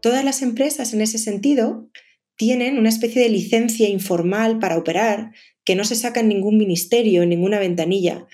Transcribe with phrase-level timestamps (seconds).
[0.00, 1.88] Todas las empresas en ese sentido
[2.36, 5.30] tienen una especie de licencia informal para operar
[5.64, 8.26] que no se saca en ningún ministerio, en ninguna ventanilla,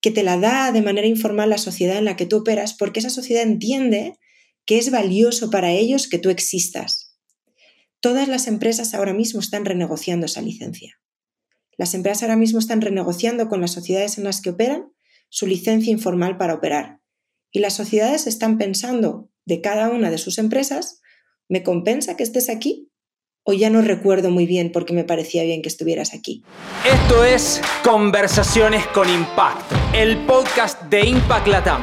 [0.00, 3.00] que te la da de manera informal la sociedad en la que tú operas porque
[3.00, 4.14] esa sociedad entiende
[4.66, 7.18] que es valioso para ellos que tú existas.
[8.00, 11.00] Todas las empresas ahora mismo están renegociando esa licencia.
[11.78, 14.92] Las empresas ahora mismo están renegociando con las sociedades en las que operan
[15.30, 17.00] su licencia informal para operar.
[17.50, 21.00] Y las sociedades están pensando de cada una de sus empresas,
[21.48, 22.87] ¿me compensa que estés aquí?
[23.50, 26.42] O ya no recuerdo muy bien porque me parecía bien que estuvieras aquí.
[26.84, 31.82] Esto es Conversaciones con Impacto, el podcast de Impact Latam.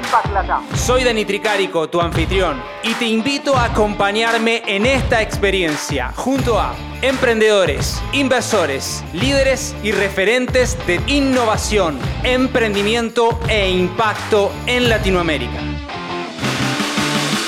[0.76, 6.76] Soy Dani Tricarico, tu anfitrión, y te invito a acompañarme en esta experiencia junto a
[7.02, 15.60] emprendedores, inversores, líderes y referentes de innovación, emprendimiento e impacto en Latinoamérica.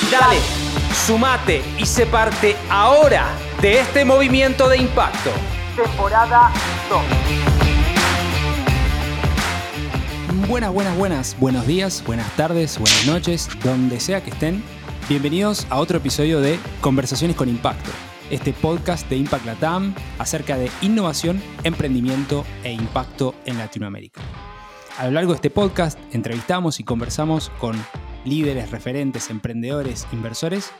[0.09, 0.39] Dale,
[1.05, 3.27] sumate y se parte ahora
[3.61, 5.31] de este movimiento de impacto.
[5.75, 6.51] Temporada
[6.89, 7.01] 2.
[10.47, 11.35] Buenas, buenas, buenas.
[11.39, 14.63] Buenos días, buenas tardes, buenas noches, donde sea que estén.
[15.09, 17.89] Bienvenidos a otro episodio de Conversaciones con Impacto,
[18.29, 24.21] este podcast de Impact Latam acerca de innovación, emprendimiento e impacto en Latinoamérica.
[24.99, 27.75] A lo largo de este podcast entrevistamos y conversamos con
[28.23, 30.71] líderes, referentes, emprendedores, inversores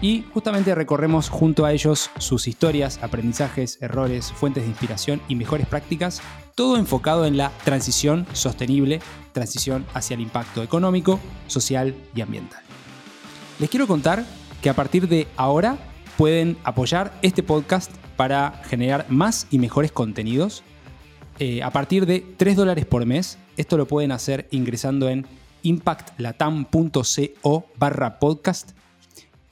[0.00, 5.66] y justamente recorremos junto a ellos sus historias, aprendizajes, errores, fuentes de inspiración y mejores
[5.66, 6.20] prácticas,
[6.54, 9.00] todo enfocado en la transición sostenible,
[9.32, 12.60] transición hacia el impacto económico, social y ambiental.
[13.58, 14.24] Les quiero contar
[14.62, 15.76] que a partir de ahora
[16.16, 20.62] pueden apoyar este podcast para generar más y mejores contenidos.
[21.38, 25.26] Eh, a partir de 3 dólares por mes, esto lo pueden hacer ingresando en
[25.62, 28.72] impactlatam.co barra podcast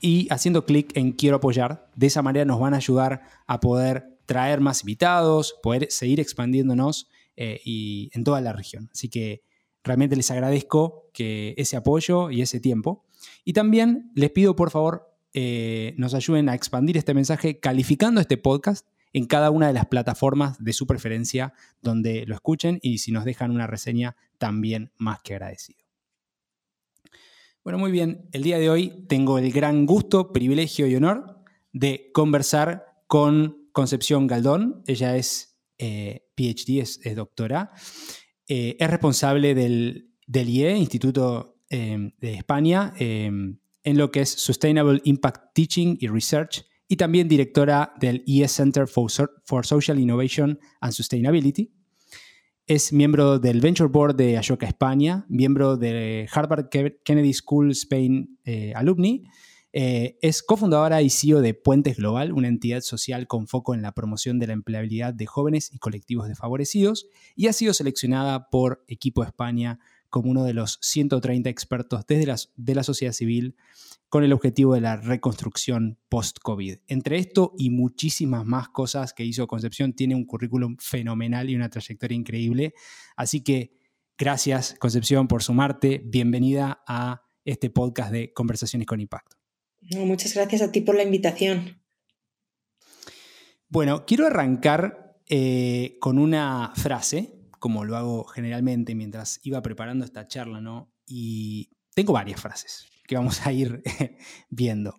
[0.03, 1.89] y haciendo clic en quiero apoyar.
[1.97, 7.09] De esa manera nos van a ayudar a poder traer más invitados, poder seguir expandiéndonos
[7.37, 8.91] eh, y en toda la región.
[8.93, 9.43] Así que
[9.85, 13.05] realmente les agradezco que ese apoyo y ese tiempo.
[13.45, 18.37] Y también les pido por favor eh, nos ayuden a expandir este mensaje calificando este
[18.37, 23.13] podcast en cada una de las plataformas de su preferencia donde lo escuchen y si
[23.13, 25.82] nos dejan una reseña también más que agradecido.
[27.65, 28.29] Bueno, muy bien.
[28.33, 31.39] El día de hoy tengo el gran gusto, privilegio y honor
[31.73, 34.83] de conversar con Concepción Galdón.
[34.89, 37.71] Ella es eh, PhD, es, doctora.
[38.49, 45.01] Eh, es responsable del, IE, Instituto em, de España, em, en lo que es Sustainable
[45.05, 51.71] Impact Teaching y Research, y también directora del IE Center for Social Innovation and Sustainability.
[52.69, 58.73] Es miembro del Venture Board de Ashoka España, miembro de Harvard Kennedy School Spain eh,
[58.77, 59.25] Alumni.
[59.73, 63.93] Eh, es cofundadora y CEO de Puentes Global, una entidad social con foco en la
[63.93, 69.25] promoción de la empleabilidad de jóvenes y colectivos desfavorecidos, y ha sido seleccionada por Equipo
[69.25, 73.57] España como uno de los 130 expertos desde de la sociedad civil
[74.13, 76.81] con el objetivo de la reconstrucción post-COVID.
[76.87, 81.71] Entre esto y muchísimas más cosas que hizo Concepción, tiene un currículum fenomenal y una
[81.71, 82.75] trayectoria increíble.
[83.17, 83.73] Así que
[84.19, 86.03] gracias Concepción por sumarte.
[86.05, 89.39] Bienvenida a este podcast de Conversaciones con Impacto.
[89.97, 91.81] muchas gracias a ti por la invitación.
[93.71, 100.29] Bueno, quiero arrancar eh, con una frase, como lo hago generalmente mientras iba preparando esta
[100.29, 100.93] charla, ¿no?
[101.07, 103.83] Y tengo varias frases que vamos a ir
[104.51, 104.95] viendo.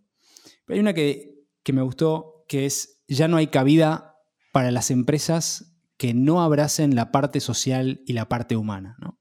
[0.66, 4.18] Pero hay una que, me gustó, que es, ya no hay cabida
[4.52, 8.98] para las empresas que no abracen la parte social y la parte humana.
[9.00, 9.20] ¿no?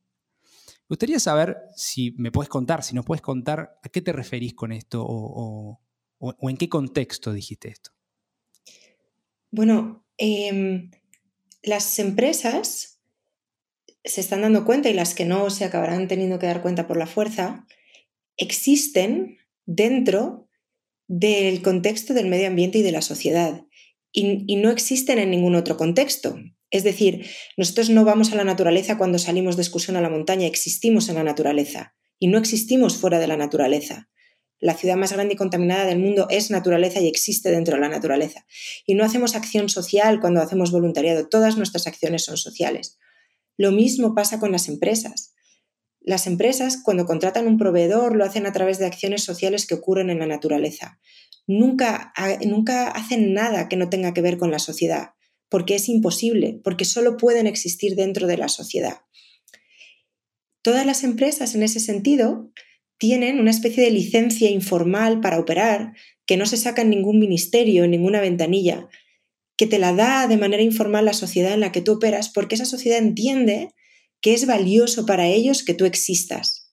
[0.93, 4.55] Me gustaría saber si me puedes contar, si nos puedes contar a qué te referís
[4.55, 5.81] con esto o,
[6.21, 7.91] en qué contexto dijiste esto.
[9.51, 10.91] Bueno, em,
[11.63, 13.01] las empresas
[14.05, 16.97] se están dando cuenta y las que no se acabarán teniendo que dar cuenta por
[16.97, 17.67] la fuerza,
[18.37, 20.49] existen dentro
[21.09, 23.65] del contexto del medio ambiente y de la sociedad
[24.13, 26.39] y, no existen en ningún otro contexto.
[26.71, 27.27] Es decir,
[27.57, 31.17] nosotros no vamos a la naturaleza cuando salimos de excursión a la montaña, existimos en
[31.17, 34.09] la naturaleza y no existimos fuera de la naturaleza.
[34.61, 37.89] La ciudad más grande y contaminada del mundo es naturaleza y existe dentro de la
[37.89, 38.47] naturaleza.
[38.87, 42.99] Y no hacemos acción social cuando hacemos voluntariado, todas nuestras acciones son sociales.
[43.57, 45.32] Lo mismo pasa con las empresas.
[46.05, 50.11] Las empresas, cuando contratan un proveedor, lo hacen a través de acciones sociales que ocurren
[50.11, 51.01] en la naturaleza.
[51.47, 52.13] Nunca,
[52.45, 55.11] nunca hacen nada que no tenga que ver con la sociedad
[55.53, 59.03] porque es imposible, porque solo pueden existir dentro de la sociedad.
[60.63, 62.51] Todas las empresas en ese sentido
[62.97, 65.93] tienen una especie de licencia informal para operar
[66.25, 68.89] que no se saca en ningún ministerio, en ninguna ventanilla,
[69.59, 72.55] que te la da de manera informal la sociedad en la que tú operas porque
[72.55, 73.75] esa sociedad entiende
[74.23, 76.73] que es valioso para ellos que tú existas.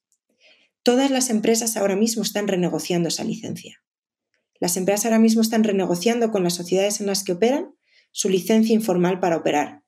[0.84, 3.84] Todas las empresas ahora mismo están renegociando esa licencia.
[4.60, 7.76] Las empresas ahora mismo están renegociando con las sociedades en las que operan
[8.12, 9.84] su licencia informal para operar.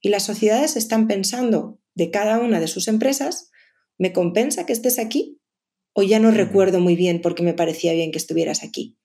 [0.00, 3.50] Y las sociedades están pensando de cada una de sus empresas,
[3.98, 5.40] ¿me compensa que estés aquí?
[5.94, 8.98] O ya no recuerdo muy bien porque me parecía bien que estuvieras aquí.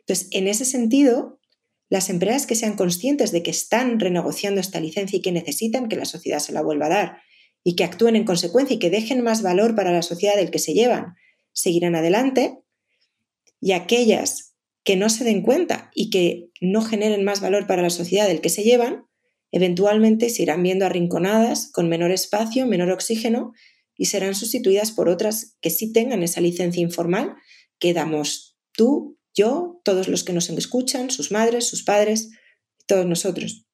[0.00, 1.40] Entonces, en ese sentido,
[1.88, 5.96] las empresas que sean conscientes de que están renegociando esta licencia y que necesitan que
[5.96, 7.22] la sociedad se la vuelva a dar
[7.62, 10.58] y que actúen en consecuencia y que dejen más valor para la sociedad del que
[10.58, 11.14] se llevan,
[11.52, 12.58] seguirán adelante.
[13.60, 14.54] Y aquellas
[14.84, 18.40] que no se den cuenta y que no generen más valor para la sociedad del
[18.40, 19.04] que se llevan,
[19.52, 23.52] eventualmente se irán viendo arrinconadas, con menor espacio, menor oxígeno,
[23.96, 27.34] y serán sustituidas por otras que sí tengan esa licencia informal
[27.78, 32.30] que damos tú, yo, todos los que nos escuchan, sus madres, sus padres,
[32.86, 33.66] todos nosotros.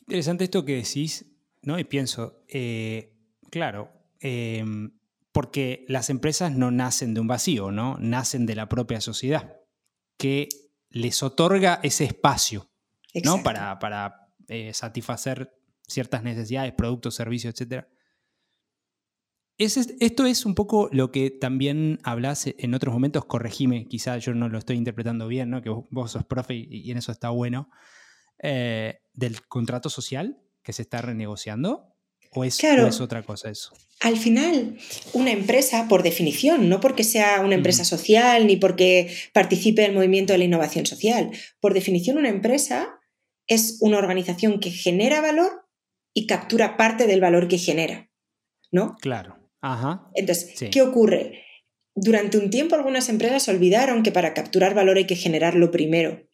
[0.00, 1.26] Interesante esto que decís,
[1.62, 1.78] ¿no?
[1.78, 3.14] Y pienso, eh,
[3.50, 4.98] claro, em,
[5.32, 7.96] porque las empresas no nacen de un vacío, ¿no?
[8.00, 9.56] Nacen de la propia sociedad,
[10.16, 10.48] que
[10.90, 12.70] les otorga ese espacio,
[13.24, 13.42] ¿no?
[13.42, 15.52] Para, para eh, satisfacer
[15.86, 17.86] ciertas necesidades, productos, servicios, etc.
[19.58, 24.48] esto es un poco lo que también hablas en otros momentos, corregime, quizá yo no
[24.48, 25.62] lo estoy interpretando bien, ¿no?
[25.62, 27.70] que vos, sos profe y, en eso está bueno,
[28.42, 31.96] eh, del contrato social que se está renegociando.
[32.32, 32.62] ¿O es,
[33.00, 33.72] otra cosa eso?
[34.00, 34.76] Al final,
[35.14, 40.34] una empresa, por definición, no porque sea una empresa social ni porque participe del movimiento
[40.34, 43.00] de la innovación social, por definición una empresa
[43.46, 45.66] es una organización que genera valor
[46.12, 48.10] y captura parte del valor que genera,
[48.70, 48.96] ¿no?
[49.00, 49.38] Claro.
[49.62, 50.10] Ajá.
[50.14, 51.46] Entonces, ¿qué ocurre?
[51.94, 56.28] Durante un tiempo algunas empresas olvidaron que para capturar valor hay que generarlo primero.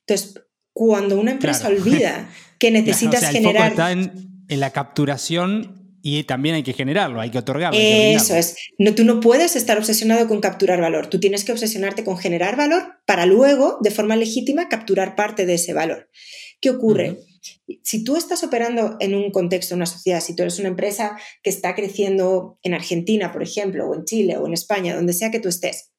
[0.00, 0.45] Entonces,
[0.76, 2.28] cuando una empresa olvida
[2.58, 7.80] que necesitas generar en la capturación y también hay que generarlo, hay que otorgarlo.
[7.80, 8.56] Eso es.
[8.78, 11.06] No, tú no puedes estar obsesionado con capturar valor.
[11.06, 15.54] Tú tienes que obsesionarte con generar valor para luego, de forma legítima, capturar parte de
[15.54, 16.10] ese valor.
[16.60, 17.20] ¿Qué ocurre?
[17.82, 21.16] Si tú estás operando en un contexto, en una sociedad, si tú eres una empresa
[21.42, 25.30] que está creciendo en Argentina, por ejemplo, o en Chile, o en España, donde sea
[25.30, 25.90] que tú estés,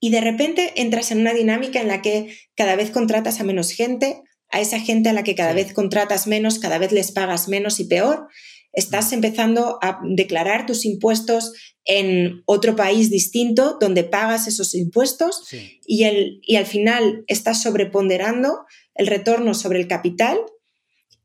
[0.00, 3.70] y de repente entras en una dinámica en la que cada vez contratas a menos
[3.70, 7.48] gente, a esa gente a la que cada vez contratas menos, cada vez les pagas
[7.48, 8.28] menos y peor,
[8.72, 9.14] estás mm.
[9.14, 11.52] empezando a declarar tus impuestos
[11.84, 15.48] en otro país distinto donde pagas esos impuestos
[15.86, 18.64] y, el, y al final estás sobreponderando
[18.94, 20.38] el retorno sobre el capital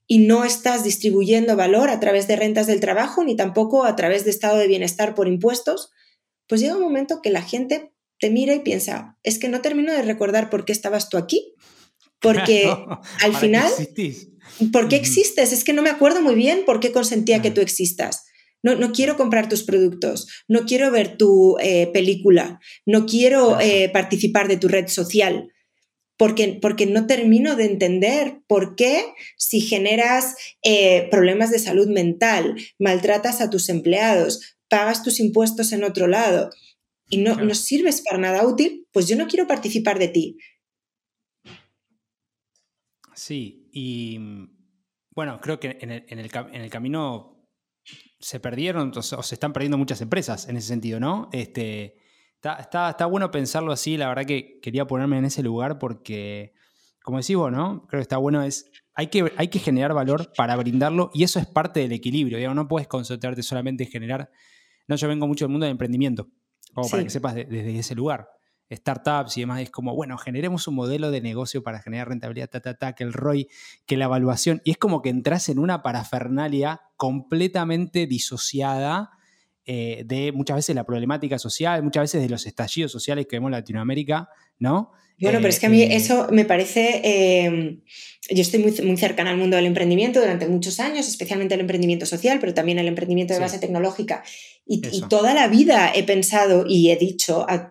[0.08, 4.24] y no estás distribuyendo valor a través de rentas del trabajo ni tampoco a través
[4.24, 5.92] de estado de bienestar por impuestos,
[6.48, 9.92] pues llega un momento que la gente te mira y piensa, es que no termino
[9.92, 11.54] de recordar por qué estabas tú aquí.
[12.20, 12.68] Porque
[13.24, 13.72] al final,
[14.72, 15.52] ¿por qué existes?
[15.52, 18.24] Es que no me acuerdo muy bien por qué consentía que tú existas.
[18.64, 23.90] No, no, quiero comprar tus productos, no quiero ver tu eh, película, no quiero eh,
[23.94, 25.52] participar de tu red social,
[26.18, 29.06] porque, porque, no termino de entender por qué
[29.38, 35.84] si generas eh, problemas de salud mental, maltratas a tus empleados, pagas tus impuestos en
[35.84, 36.50] otro lado
[37.10, 40.38] y no, no sirves para nada útil, pues yo no quiero participar de ti.
[43.16, 44.20] Sí, y
[45.16, 47.48] bueno, creo que en el, camino
[48.20, 51.30] se perdieron o se están perdiendo muchas empresas en ese sentido, ¿no?
[51.32, 51.96] Este,
[52.36, 56.54] está, está, bueno pensarlo así, la verdad que quería ponerme en ese lugar porque,
[57.02, 57.88] como decís vos, ¿no?
[57.88, 61.40] Creo que está bueno es, hay que, hay que generar valor para brindarlo y eso
[61.40, 64.30] es parte del equilibrio, digamos, no puedes concentrarte solamente en generar,
[64.88, 66.30] no, yo vengo mucho del mundo del emprendimiento,
[66.76, 68.30] como para que sepas desde ese lugar
[68.72, 72.62] startups y demás, es como, bueno, generemos un modelo de negocio para generar rentabilidad, ta,
[72.62, 73.48] ta, ta, que el ROI,
[73.86, 79.12] que la evaluación, y es como que entras en una parafernalia completamente disociada
[79.66, 83.50] eh, de muchas veces la problemática social, muchas veces de los estallidos sociales que vemos
[83.50, 84.30] en Latinoamérica,
[84.60, 84.92] ¿no?
[85.18, 87.02] Bueno, pero es que a mí eso me parece...
[87.04, 87.80] Eh,
[88.30, 92.06] yo estoy muy, muy cercana al mundo del emprendimiento durante muchos años, especialmente el emprendimiento
[92.06, 94.24] social, pero también el emprendimiento de base tecnológica.
[94.66, 97.70] Y, y, toda la vida he pensado y he dicho a,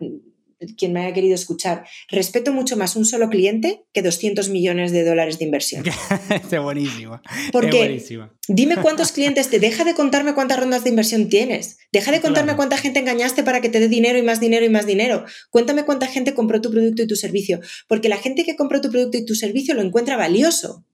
[0.76, 5.04] quien me haya querido escuchar, respeto mucho más un solo cliente que 200 millones de
[5.04, 5.84] dólares de inversión.
[6.30, 7.20] es buenísimo.
[7.52, 8.02] Porque
[8.48, 11.78] dime cuántos clientes te deja de contarme cuántas rondas de inversión tienes.
[11.92, 14.70] Deja de contarme cuánta gente engañaste para que te dé dinero y más dinero y
[14.70, 15.24] más dinero.
[15.50, 17.60] Cuéntame cuánta gente compró tu producto y tu servicio.
[17.88, 20.84] Porque la gente que compró tu producto y tu servicio lo encuentra valioso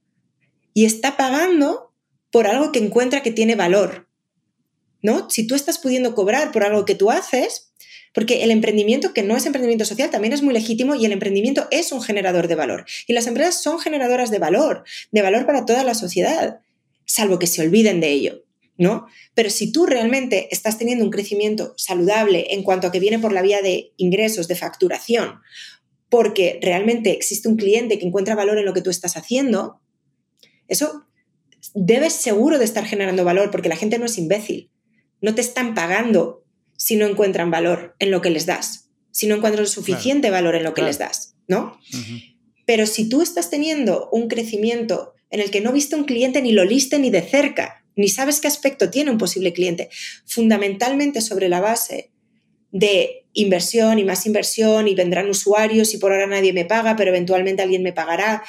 [0.74, 1.92] y está pagando
[2.30, 4.09] por algo que encuentra que tiene valor.
[5.02, 5.30] ¿No?
[5.30, 7.70] Si tú estás pudiendo cobrar por algo que tú haces,
[8.12, 11.68] porque el emprendimiento, que no es emprendimiento social, también es muy legítimo y el emprendimiento
[11.70, 12.84] es un generador de valor.
[13.06, 16.60] Y las empresas son generadoras de valor, de valor para toda la sociedad,
[17.04, 18.44] salvo que se olviden de ello.
[18.76, 19.06] ¿No?
[19.34, 23.30] Pero si tú realmente estás teniendo un crecimiento saludable en cuanto a que viene por
[23.30, 25.40] la vía de ingresos, de facturación,
[26.08, 29.82] porque realmente existe un cliente que encuentra valor en lo que tú estás haciendo,
[30.66, 31.04] eso
[31.74, 34.70] debes seguro de estar generando valor porque la gente no es imbécil.
[35.20, 36.44] No te están pagando
[36.76, 40.62] si no encuentran valor en lo que les das, si no encuentran suficiente valor en
[40.62, 41.78] lo que les das, ¿no?
[42.64, 46.52] Pero si tú estás teniendo un crecimiento en el que no viste un cliente ni
[46.52, 49.90] lo liste ni de cerca, ni sabes qué aspecto tiene un posible cliente,
[50.24, 52.10] fundamentalmente sobre la base
[52.72, 57.10] de inversión y más inversión y vendrán usuarios y por ahora nadie me paga, pero
[57.10, 58.42] eventualmente alguien me pagará.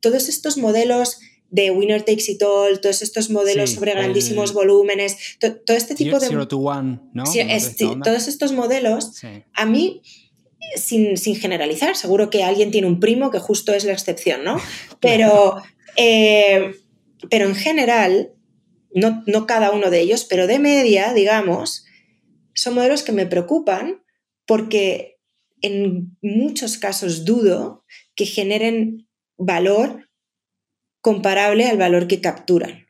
[0.00, 1.18] Todos estos modelos
[1.50, 6.28] de winner takes it all, todos estos modelos sobre grandísimos volúmenes, todo este tipo de...
[6.28, 7.24] Zero to one, ¿no?
[8.04, 9.22] todos estos modelos,
[9.54, 10.02] a mí,
[10.76, 14.60] sin, generalizar, seguro que alguien tiene un primo que justo es la excepción, ¿no?
[15.00, 15.62] Pero,
[15.96, 16.74] eh,
[17.30, 18.32] pero en general,
[18.94, 21.84] no, no cada uno de ellos, pero de media, digamos,
[22.54, 24.02] son modelos que me preocupan
[24.46, 25.18] porque
[25.62, 30.07] en muchos casos dudo que generen valor
[31.00, 32.86] comparable al valor que capturan.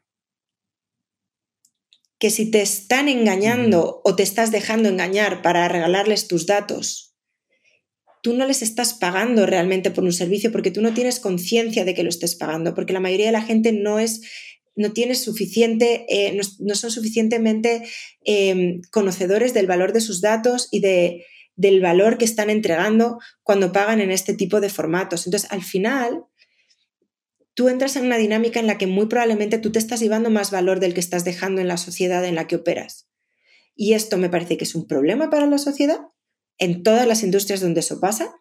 [2.18, 7.14] Que si te están engañando o te estás dejando engañar para regalarles tus datos,
[8.22, 11.94] tú no les estás pagando realmente por un servicio porque tú no tienes conciencia de
[11.94, 14.22] que lo estés pagando, porque la mayoría de la gente no es
[14.78, 17.82] no tiene suficiente, eh, no, son suficientemente
[18.24, 23.72] em, conocedores del valor de sus datos y de, del valor que están entregando cuando
[23.72, 25.26] pagan en este tipo de formatos.
[25.26, 26.22] Entonces, al final,
[27.58, 30.52] tú entras en una dinámica en la que muy probablemente tú te estás llevando más
[30.52, 33.08] valor del que estás dejando en la sociedad en la que operas.
[33.74, 35.98] Y esto me parece que es un problema para la sociedad
[36.58, 38.32] en todas las industrias donde eso pasa,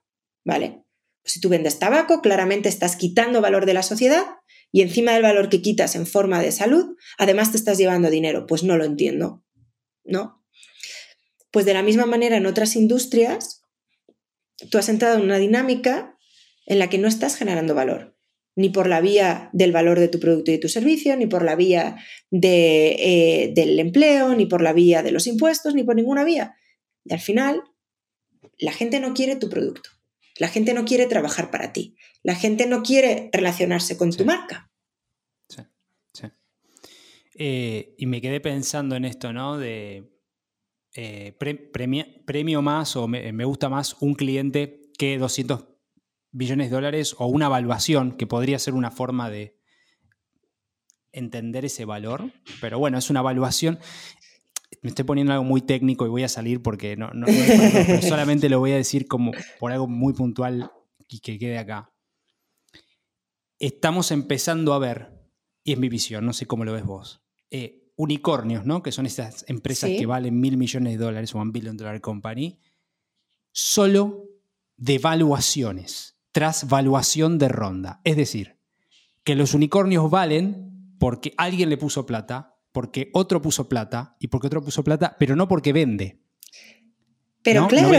[0.46, 0.84] ¿vale?
[1.24, 4.24] Pues si tú vendes tabaco, claramente estás quitando valor de la sociedad
[4.72, 8.46] y encima del valor que quitas en forma de salud, además te estás llevando dinero.
[8.46, 9.44] Pues no lo entiendo,
[10.04, 10.46] ¿no?
[11.50, 13.64] Pues de la misma manera en otras industrias,
[14.70, 16.16] tú has entrado en una dinámica
[16.68, 18.17] en la que no estás generando valor
[18.58, 21.46] ni por la vía del valor de tu producto y de tu servicio, ni por
[21.46, 21.96] la vía
[22.32, 26.56] eh, del empleo, ni por la vía de los impuestos, ni por ninguna vía.
[27.06, 27.62] Y al final,
[28.58, 29.92] la gente no quiere tu producto,
[30.40, 34.72] la gente no quiere trabajar para ti, la gente no quiere relacionarse con tu marca.
[35.48, 35.62] Sí,
[36.12, 36.28] sí.
[37.36, 39.60] Eh, y me quedé pensando en esto, ¿no?
[39.60, 40.12] De
[40.96, 45.77] eh, premio, más o me, me gusta más un cliente que 200
[46.32, 49.58] billones de dólares o una evaluación, que podría ser una forma de
[51.12, 52.32] entender ese valor.
[52.62, 53.80] Pero bueno, es una evaluación.
[54.82, 57.10] Me estoy poniendo algo muy técnico y voy a salir porque no,
[58.02, 60.72] solamente lo voy a decir como por algo muy puntual
[61.08, 61.92] y que quede acá.
[63.60, 65.10] Estamos empezando a ver,
[65.64, 68.84] y es mi visión, no sé cómo lo ves vos, eh, unicornios, ¿no?
[68.84, 72.60] Que son estas empresas que valen mil millones de dólares, o one billion dollar company,
[73.52, 74.26] solo
[74.76, 78.00] de evaluaciones tras valuación de ronda.
[78.03, 78.60] Es decir,
[79.24, 84.46] que los unicornios valen porque alguien le puso plata, porque otro puso plata y porque
[84.46, 86.22] otro puso plata, pero no porque vende.
[87.41, 87.89] Pero claro.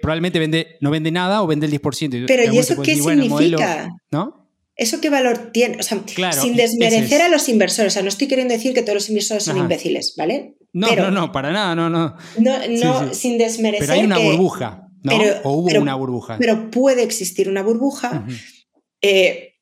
[0.00, 2.26] probablemente vende, no vende nada o vende el 10%.
[2.28, 3.88] Pero ¿y eso qué significa?
[4.12, 4.48] ¿No?
[4.76, 5.78] ¿Eso qué valor tiene?
[5.78, 6.00] O sea,
[6.30, 7.92] sin desmerecer a los inversores.
[7.92, 10.54] O sea, no estoy queriendo decir que todos los inversores son imbéciles, ¿vale?
[10.72, 12.14] No, no, no, para nada, no, no.
[12.38, 13.88] No, sin desmerecer.
[13.88, 14.84] Pero hay una burbuja.
[15.04, 16.38] Pero, o hubo una burbuja.
[16.38, 18.26] Pero puede existir una burbuja
[19.02, 19.54] eh,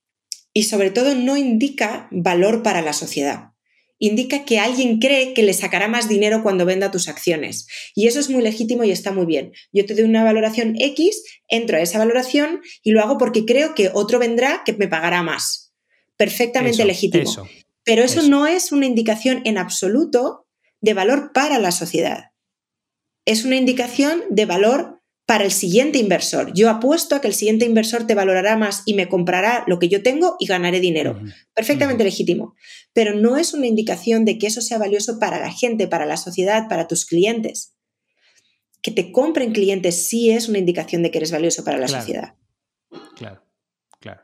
[0.52, 3.50] y sobre todo no indica valor para la sociedad.
[3.98, 7.66] Indica que alguien cree que le sacará más dinero cuando venda tus acciones.
[7.94, 9.52] Y eso es muy legítimo y está muy bien.
[9.72, 13.74] Yo te doy una valoración X, entro a esa valoración y lo hago porque creo
[13.74, 15.72] que otro vendrá que me pagará más.
[16.16, 17.48] Perfectamente legítimo.
[17.84, 20.46] Pero eso, no es una indicación en absoluto
[20.80, 22.32] de valor para la sociedad.
[23.24, 24.91] Es una indicación de valor
[25.26, 26.52] para el siguiente inversor.
[26.52, 29.88] Yo apuesto a que el siguiente inversor te valorará más y me comprará lo que
[29.88, 31.20] yo tengo y ganaré dinero.
[31.54, 32.54] Perfectamente legítimo.
[32.92, 36.16] Pero no es una indicación de que eso sea valioso para la gente, para la
[36.16, 37.74] sociedad, para tus clientes.
[38.82, 42.34] Que te compren clientes sí es una indicación de que eres valioso para la sociedad.
[43.16, 43.44] Claro,
[44.00, 44.22] claro.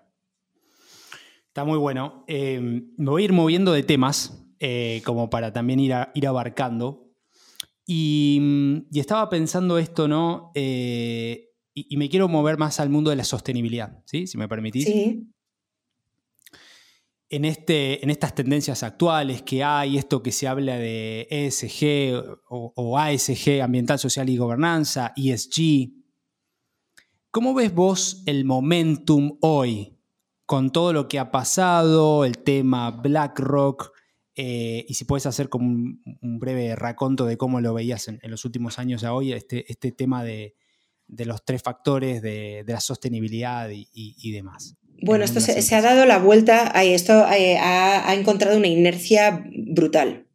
[1.46, 2.24] Está muy bueno.
[2.26, 7.07] Eh, me voy a ir moviendo de temas eh, como para también ir, ir abarcando.
[7.88, 10.52] Mm, y, estaba pensando esto, ¿no?
[10.54, 14.26] Eh, y, me quiero mover más al mundo de la sostenibilidad, ¿sí?
[14.26, 14.84] Si me permitís.
[14.84, 15.32] Sí.
[17.30, 22.98] En, este, en estas tendencias actuales que hay, esto que se habla de ESG o,
[22.98, 25.92] ASG, Ambiental, Social y Gobernanza, ESG,
[27.30, 29.98] ¿cómo ves vos el momentum hoy
[30.46, 33.92] con todo lo que ha pasado, el tema BlackRock,
[34.40, 38.44] eh, y si puedes hacer como un, breve raconto de cómo lo veías en, los
[38.44, 40.54] últimos años a hoy, este, este tema de,
[41.08, 44.76] los tres factores de, la sostenibilidad y, demás.
[45.02, 50.28] Bueno, esto se, ha dado la vuelta, esto eh, ha, encontrado una inercia brutal.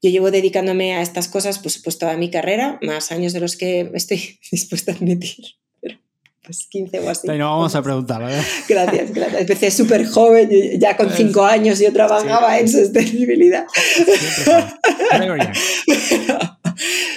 [0.00, 3.56] Yo llevo dedicándome a estas cosas pues, pues toda mi carrera, más años de los
[3.56, 5.44] que estoy dispuesta a admitir
[6.46, 7.26] pues 15 o así.
[7.26, 8.44] no vamos a preguntar, ¿verdad?
[8.68, 9.40] Gracias, gracias.
[9.40, 10.48] Empecé súper joven,
[10.78, 13.66] ya con 5 años yo trabajaba en sostenibilidad.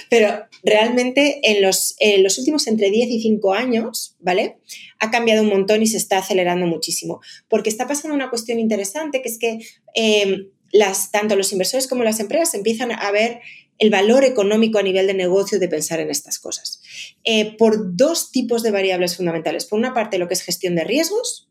[0.10, 4.58] Pero realmente en los, los últimos entre 10 y 5 años, ¿vale?
[5.00, 7.22] Ha cambiado un montón y se está acelerando muchísimo.
[7.48, 9.60] Porque está pasando una cuestión interesante, que es que
[9.96, 13.42] eh, las, tanto los inversores como las empresas empiezan a ver
[13.78, 16.79] el valor económico a nivel de negocio de pensar en estas cosas.
[17.24, 19.66] Eh, por dos tipos de variables fundamentales.
[19.66, 21.50] Por una parte, lo que es gestión de riesgos,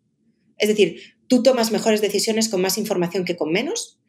[0.59, 4.00] es decir, tú tomas mejores decisiones con más información que con menos.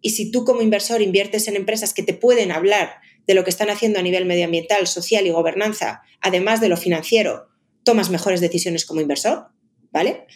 [0.00, 2.96] Y si tú como inversor inviertes en empresas que te pueden hablar
[3.26, 7.48] de lo que están haciendo a nivel medioambiental, social y gobernanza, además de lo financiero,
[7.84, 9.48] tomas mejores decisiones como inversor,
[9.92, 10.26] ¿vale?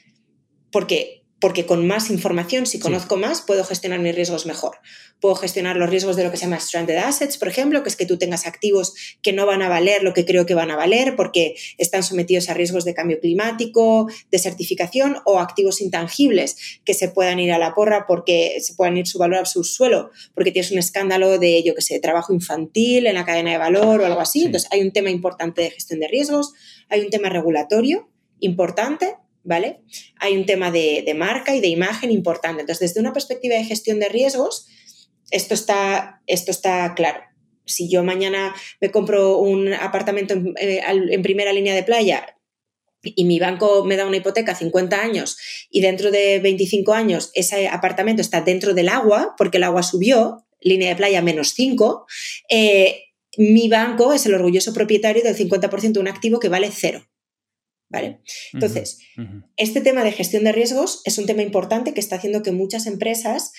[0.71, 4.79] Porque porque con más información, si conozco más, puedo gestionar mis riesgos mejor.
[5.21, 7.97] Puedo gestionar los riesgos de lo que se llama stranded assets, por ejemplo, que es
[7.97, 10.77] que tú tengas activos que no van a valer lo que creo que van a
[10.77, 16.95] valer porque están sometidos a riesgos de cambio climático, de certificación o activos intangibles que
[16.95, 20.11] se puedan ir a la porra porque se puedan ir su valor a su suelo
[20.35, 24.01] porque tienes un escándalo de, yo que sé, trabajo infantil en la cadena de valor
[24.01, 24.45] o algo así.
[24.45, 26.53] Entonces, hay un tema importante de gestión de riesgos,
[26.89, 28.09] hay un tema regulatorio
[28.41, 29.17] importante
[29.49, 29.81] ¿vale?
[30.21, 32.61] Hay un tema de, marca y de imagen importante.
[32.61, 34.67] Entonces, desde una perspectiva de gestión de riesgos,
[35.31, 37.21] esto está, esto está claro.
[37.65, 42.37] Si yo mañana me compro un apartamento en, eh, primera línea de playa
[43.03, 45.39] y mi banco me da una hipoteca 50 años
[45.71, 50.47] y dentro de 25 años ese apartamento está dentro del agua porque el agua subió,
[50.61, 52.07] línea de playa menos 5,
[52.51, 53.05] eh,
[53.39, 57.08] mi banco es el orgulloso propietario del 50% de un activo que vale cero.
[57.91, 58.21] ¿Vale?
[58.53, 58.99] Entonces,
[59.57, 62.87] este tema de gestión de riesgos es un tema importante que está haciendo que muchas
[62.87, 63.53] empresas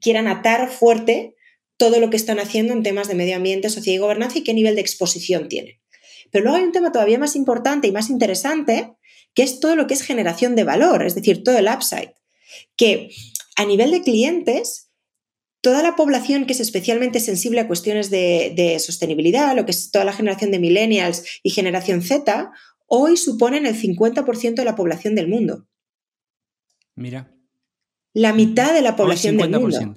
[0.00, 1.34] quieran atar fuerte
[1.78, 4.52] todo lo que están haciendo en temas de medio ambiente, sociedad y gobernanza y qué
[4.52, 5.80] nivel de exposición tienen.
[6.30, 8.92] Pero luego hay un tema todavía más importante y más interesante,
[9.34, 12.12] que es todo lo que es generación de valor, es decir, todo el upside.
[12.76, 13.08] Que
[13.56, 14.90] a nivel de clientes,
[15.60, 19.90] toda la población que es especialmente sensible a cuestiones de, de, sostenibilidad, lo que es
[19.90, 22.50] toda la generación de millennials y generación Z,
[22.90, 25.68] hoy suponen el 50% de la población del mundo.
[26.96, 27.32] Mira.
[28.12, 29.96] La mitad de la población del mundo.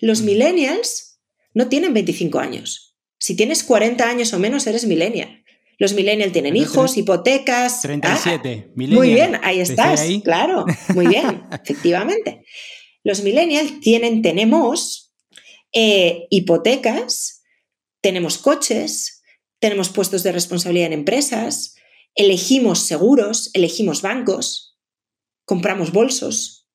[0.00, 0.24] Los mm.
[0.24, 1.20] millennials
[1.54, 2.96] no tienen 25 años.
[3.18, 5.44] Si tienes 40 años o menos, eres millennial.
[5.78, 7.82] Los millennials tienen hijos, hipotecas.
[7.82, 8.66] 37.
[8.68, 10.04] Ah, muy bien, ahí estás.
[10.24, 12.44] Claro, muy bien, efectivamente.
[13.04, 15.14] Los millennials tienen, tenemos
[15.72, 17.44] eh, hipotecas,
[18.00, 19.22] tenemos coches,
[19.60, 21.76] tenemos puestos de responsabilidad en empresas,
[22.18, 24.76] elegimos seguros, elegimos bancos,
[25.44, 26.68] compramos bolsos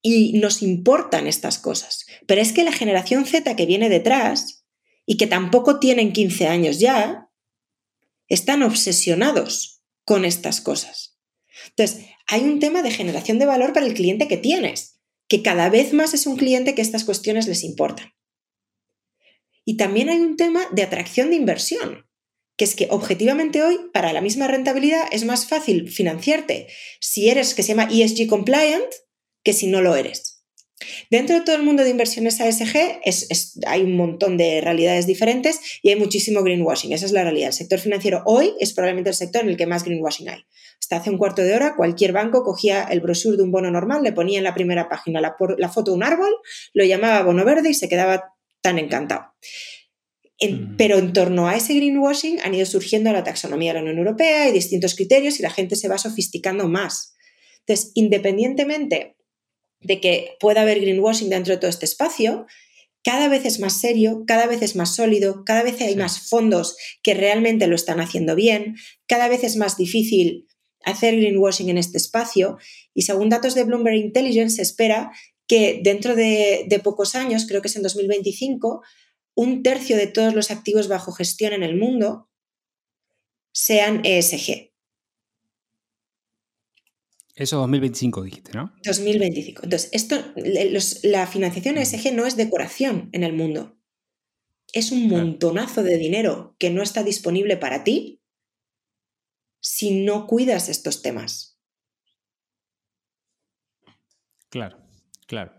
[0.00, 2.06] y nos importan estas cosas.
[2.26, 4.64] Pero es que la generación Z que viene detrás
[5.04, 7.28] y que tampoco tienen 15 años ya,
[8.28, 11.18] están obsesionados con estas cosas.
[11.70, 15.68] Entonces, hay un tema de generación de valor para el cliente que tienes, que cada
[15.70, 18.14] vez más es un cliente que estas cuestiones les importan.
[19.64, 22.03] Y también hay un tema de atracción de inversión
[22.56, 26.68] que es que objetivamente hoy, para la misma rentabilidad, es más fácil financiarte
[27.00, 28.86] si eres, que se llama ESG compliant,
[29.42, 30.34] que si no lo eres.
[31.10, 33.00] Dentro de todo el mundo de inversiones ASG
[33.66, 36.92] hay un montón de realidades diferentes y hay muchísimo greenwashing.
[36.92, 37.48] Esa es la realidad.
[37.48, 40.44] El sector financiero hoy es probablemente el sector en el que más greenwashing hay.
[40.80, 44.02] Hasta hace un cuarto de hora, cualquier banco cogía el brochure de un bono normal,
[44.02, 46.34] le ponía en la primera página la, la foto de un árbol,
[46.74, 49.34] lo llamaba bono verde y se quedaba tan encantado.
[50.76, 54.48] Pero en torno a ese greenwashing han ido surgiendo la taxonomía de la Unión Europea
[54.48, 57.14] y distintos criterios y la gente se va sofisticando más.
[57.60, 59.16] Entonces, independientemente
[59.80, 62.46] de que pueda haber greenwashing dentro de todo este espacio,
[63.04, 66.76] cada vez es más serio, cada vez es más sólido, cada vez hay más fondos
[67.02, 70.46] que realmente lo están haciendo bien, cada vez es más difícil
[70.84, 72.58] hacer greenwashing en este espacio
[72.94, 75.12] y según datos de Bloomberg Intelligence se espera
[75.46, 78.82] que dentro de, de pocos años, creo que es en 2025,
[79.34, 82.30] un tercio de todos los activos bajo gestión en el mundo
[83.52, 84.72] sean ESG.
[87.36, 88.72] Eso 2025 dijiste, ¿no?
[88.84, 89.62] 2025.
[89.64, 90.16] Entonces, esto,
[91.02, 93.76] la financiación ESG no es decoración en el mundo.
[94.72, 98.20] Es un montonazo de dinero que no está disponible para ti
[99.60, 101.58] si no cuidas estos temas.
[104.48, 104.78] Claro,
[105.26, 105.52] claro.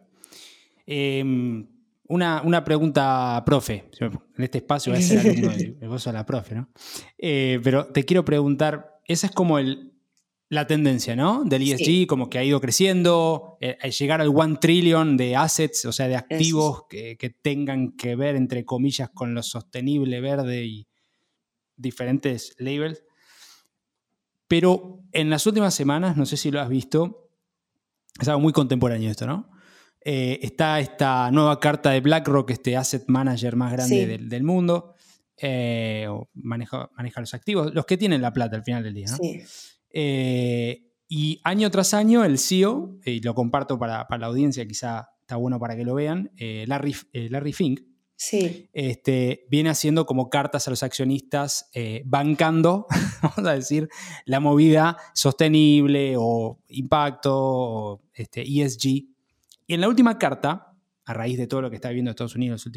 [0.86, 1.68] Em,
[2.08, 3.90] una, pregunta, profe.
[4.00, 6.70] En este espacio a ser alumno de, vos a la profe, ¿no?
[7.18, 9.94] Eh, pero te quiero preguntar, esa es como el,
[10.50, 11.44] la tendencia, ¿no?
[11.44, 15.92] Del ESG, como que ha ido creciendo, eh, llegar al one trillion de assets, o
[15.92, 20.88] sea, de activos que, tengan que ver, entre comillas, con lo sostenible, verde y
[21.76, 23.04] diferentes labels.
[24.48, 27.30] Pero en las últimas semanas, no sé si lo has visto,
[28.20, 29.50] es algo muy contemporáneo esto, ¿no?
[30.08, 34.94] Eh, está esta nueva carta de BlackRock, este asset manager más grande del, mundo,
[35.36, 39.18] eh, maneja, maneja, los activos, los que tienen la plata al final del día, ¿no?
[39.18, 39.42] Sí.
[39.90, 45.38] Eh, y año tras año el CEO, y lo comparto para, la audiencia, quizá está
[45.38, 46.32] bueno para que lo vean,
[46.68, 47.82] Larry, Larry Fink,
[48.16, 48.70] sí.
[48.74, 51.72] este, viene haciendo como cartas a los accionistas,
[52.06, 52.86] bancando,
[53.24, 53.90] vamos a decir,
[54.26, 59.15] la movida sostenible o impacto o este, ESG.
[59.68, 60.76] Y en la última carta,
[61.06, 62.70] a raíz de todo lo que está viviendo Estados Unidos,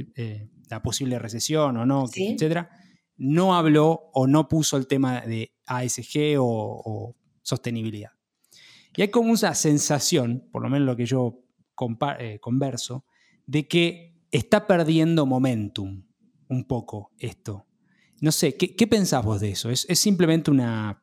[0.71, 2.71] la posible recesión o no, etcétera,
[3.17, 8.11] no habló o no puso el tema de ASG o, sostenibilidad.
[8.97, 11.45] Y hay como una sensación, por lo menos lo que yo
[12.19, 13.05] eh, converso,
[13.47, 16.05] de que está perdiendo momentum
[16.49, 17.67] un poco esto.
[18.21, 19.71] No sé, ¿qué, pensás vos de eso?
[19.71, 21.03] Es, simplemente una,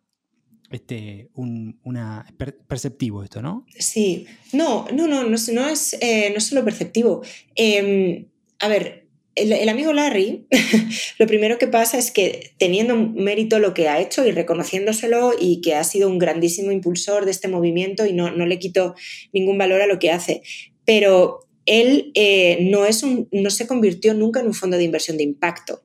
[0.76, 2.26] este, una
[2.68, 3.66] perceptivo esto, ¿no?
[3.78, 7.22] Sí, no, no, no, no, no es, eh, no solo perceptivo.
[7.56, 8.28] Em,
[8.60, 10.48] a ver, el, amigo Larry,
[11.20, 15.62] lo primero que pasa es que teniendo mérito lo que ha hecho y reconociéndoselo y
[15.62, 18.96] que ha sido un grandísimo impulsor de este movimiento y no, le quito
[19.34, 20.42] ningún valor a lo que hace,
[20.86, 25.18] pero él eh, no, es un, no se convirtió nunca en un fondo de inversión
[25.18, 25.82] de impacto.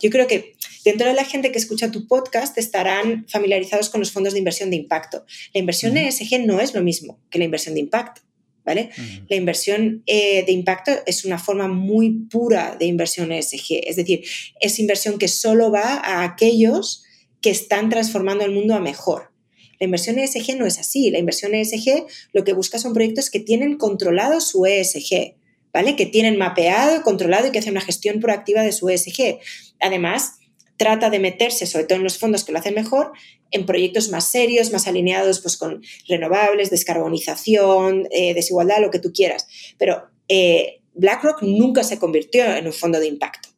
[0.00, 4.12] Yo creo que dentro de la gente que escucha tu podcast estarán familiarizados con los
[4.12, 5.24] fondos de inversión de impacto.
[5.54, 8.22] La inversión ESG no es lo mismo que la inversión de impacto.
[8.64, 8.90] ¿vale?
[9.28, 14.22] La inversión eh, de impacto es una forma muy pura de inversión ESG, es decir,
[14.60, 17.04] es inversión que solo va a aquellos
[17.40, 19.32] que están transformando el mundo a mejor.
[19.80, 23.40] La inversión ESG no es así, la inversión ESG lo que busca son proyectos que
[23.40, 25.34] tienen controlado su ESG,
[25.72, 25.96] ¿vale?
[25.96, 29.40] Que tienen mapeado, controlado y que hacen una gestión proactiva de su ESG.
[29.80, 30.34] Además,
[30.76, 33.12] trata de meterse, sobre todo en los fondos que lo hacen mejor,
[33.50, 39.12] en proyectos más serios, más alineados pues, con renovables, descarbonización, eh, desigualdad, lo que tú
[39.12, 39.46] quieras.
[39.78, 43.50] Pero eh, BlackRock nunca se convirtió en un fondo de impacto.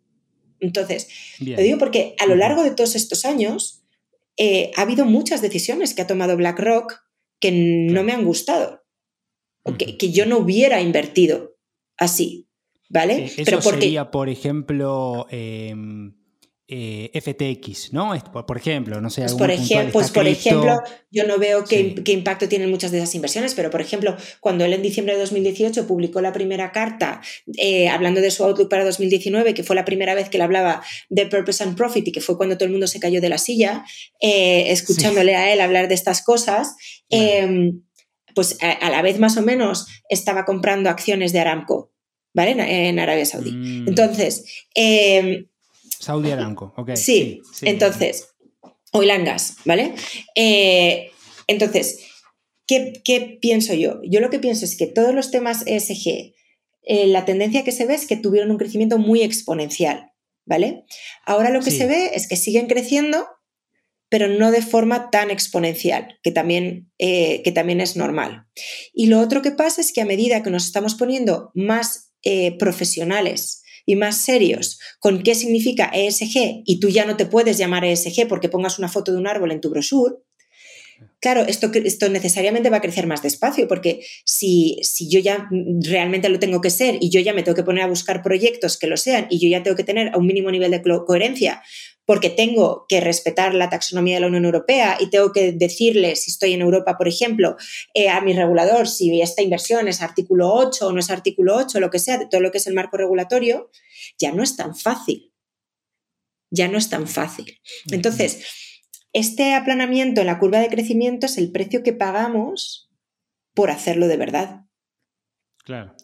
[0.61, 1.09] Entonces,
[1.40, 3.85] lo digo porque a lo largo de todos estos años
[4.37, 7.05] eh, ha habido muchas decisiones que ha tomado BlackRock
[7.38, 8.85] que no me han gustado,
[9.62, 11.57] o que, yo no hubiera invertido
[11.96, 12.48] así,
[12.88, 13.24] ¿vale?
[13.24, 16.14] Eso Pero porque, sería, por ejemplo, em,
[16.66, 18.14] eh, FTX, ¿no?
[18.46, 19.20] Por, ejemplo, no sé.
[19.20, 23.55] Pues, por, pues por ejemplo, yo no veo qué, impacto tienen muchas de esas inversiones,
[23.55, 27.20] pero por ejemplo, cuando él en diciembre de 2018 publicó la primera carta
[27.59, 30.83] eh, hablando de su outlook para 2019, que fue la primera vez que le hablaba
[31.11, 33.37] de Purpose and Profit y que fue cuando todo el mundo se cayó de la
[33.37, 33.85] silla,
[34.22, 36.77] eh, escuchándole a él hablar de estas cosas,
[37.11, 37.83] em,
[38.35, 41.92] pues a, la vez más o menos estaba comprando acciones de Aramco,
[42.33, 42.53] ¿vale?
[42.88, 43.53] En, Arabia Saudí.
[43.53, 43.88] Mm.
[43.88, 45.46] Entonces, em,
[46.04, 46.96] Saudi Aramco, ok.
[46.96, 48.28] Sí, entonces,
[48.92, 49.94] oil and gas, ¿vale?
[50.34, 51.10] Eh,
[51.46, 52.00] entonces,
[52.66, 54.00] ¿qué, pienso yo?
[54.04, 56.34] Yo lo que pienso es que todos los temas ESG,
[56.82, 60.12] eh, la tendencia que se ve es que tuvieron un crecimiento muy exponencial,
[60.44, 60.84] ¿vale?
[61.24, 63.26] Ahora lo que se ve es que siguen creciendo,
[64.10, 68.46] pero no de forma tan exponencial, que también, eh, que también es normal.
[68.92, 72.12] Y lo otro que pasa es que a medida que nos estamos poniendo más
[72.58, 77.84] profesionales, y más serios con qué significa ESG y tú ya no te puedes llamar
[77.84, 80.16] ESG porque pongas una foto de un árbol en tu brochure,
[81.20, 85.48] Claro, esto, esto necesariamente va a crecer más despacio, porque si, si yo ya
[85.80, 88.78] realmente lo tengo que ser y yo ya me tengo que poner a buscar proyectos
[88.78, 91.62] que lo sean y yo ya tengo que tener un mínimo nivel de coherencia
[92.06, 96.30] porque tengo que respetar la taxonomía de la Unión Europea y tengo que decirle, si
[96.30, 97.56] estoy en Europa, por ejemplo,
[97.94, 101.80] eh, a mi regulador si esta inversión es artículo 8 o no es artículo 8,
[101.80, 103.70] lo que sea, de todo lo que es el marco regulatorio,
[104.18, 105.32] ya no es tan fácil.
[106.50, 107.60] Ya no es tan fácil.
[107.90, 108.44] Entonces,
[109.12, 112.90] este aplanamiento en la curva de crecimiento es el precio que pagamos
[113.54, 114.66] por hacerlo de verdad.
[115.64, 115.96] Claro.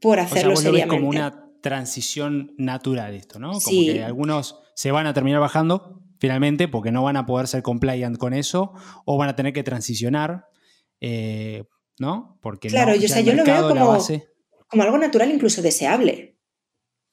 [0.00, 0.96] Por hacerlo seriamente.
[0.96, 3.52] como una transición natural esto, ¿no?
[3.52, 7.62] Como que algunos se van a terminar bajando finalmente porque no van a poder ser
[7.62, 10.44] compliant con eso o van a tener que transicionar,
[11.00, 11.64] eh,
[11.98, 12.38] ¿no?
[12.40, 13.98] Porque claro, yo, yo lo veo como,
[14.68, 16.36] como algo natural, incluso deseable.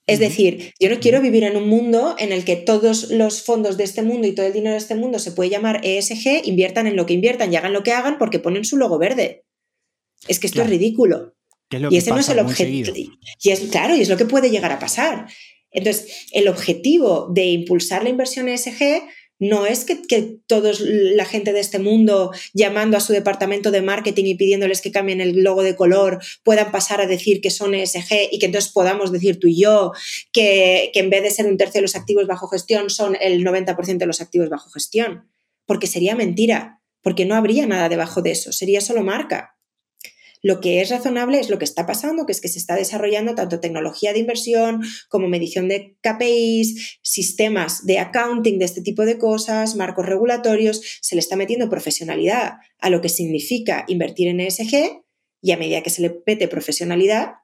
[0.06, 3.78] Es decir, yo no quiero vivir en un mundo en el que todos los fondos
[3.78, 6.86] de este mundo y todo el dinero de este mundo se puede llamar ESG, inviertan
[6.86, 9.44] en lo que inviertan y hagan lo que hagan porque ponen su logo verde.
[10.28, 11.36] Es que esto es ridículo
[11.72, 12.94] y ese no es el objetivo.
[13.42, 15.28] Y es claro, y es lo que puede llegar a pasar.
[15.76, 19.04] Entonces, el objetivo de impulsar la inversión ESG
[19.40, 23.82] no es que, que todos la gente de este mundo llamando a su departamento de
[23.82, 27.76] marketing y pidiéndoles que cambien el logo de color puedan pasar a decir que son
[27.76, 29.92] ESG y que entonces podamos decir tú y yo
[30.32, 33.44] que, que en vez de ser un tercio de los activos bajo gestión son el
[33.44, 35.30] 90% de los activos bajo gestión.
[35.66, 39.55] Porque sería mentira, porque no habría nada debajo de eso, sería solo marca.
[40.46, 43.34] Lo que es razonable es lo que está pasando, que es que se está desarrollando
[43.34, 49.18] tanto tecnología de inversión como medición de KPIs, sistemas de accounting de este tipo de
[49.18, 55.02] cosas, marcos regulatorios, se le está metiendo profesionalidad a lo que significa invertir en ESG
[55.42, 57.38] y a medida que se le mete profesionalidad,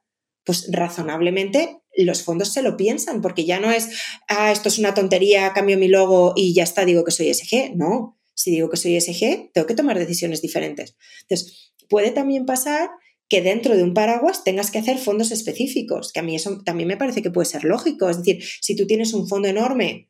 [0.43, 3.89] pues razonablemente los fondos se lo piensan, porque ya no es,
[4.27, 7.75] ah, esto es una tontería, cambio mi logo y ya está, digo que soy ESG.
[7.75, 10.95] No, si digo que soy ESG, tengo que tomar decisiones diferentes.
[11.23, 12.89] Entonces, puede también pasar
[13.29, 16.87] que dentro de un paraguas tengas que hacer fondos específicos, que a mí eso también
[16.87, 18.09] me parece que puede ser lógico.
[18.09, 20.09] Es decir, si tú tienes un fondo enorme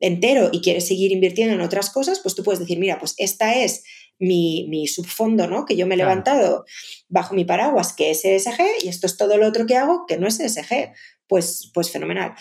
[0.00, 3.54] entero y quieres seguir invirtiendo en otras cosas, pues tú puedes decir, mira, pues esta
[3.54, 3.84] es
[4.18, 5.66] mi, subfondo, ¿no?
[5.66, 6.64] Que yo me he levantado
[7.08, 10.16] bajo mi paraguas, que es ESG, y esto es todo lo otro que hago, que
[10.16, 10.92] no es ESG.
[11.28, 12.34] Pues, pues fenomenal.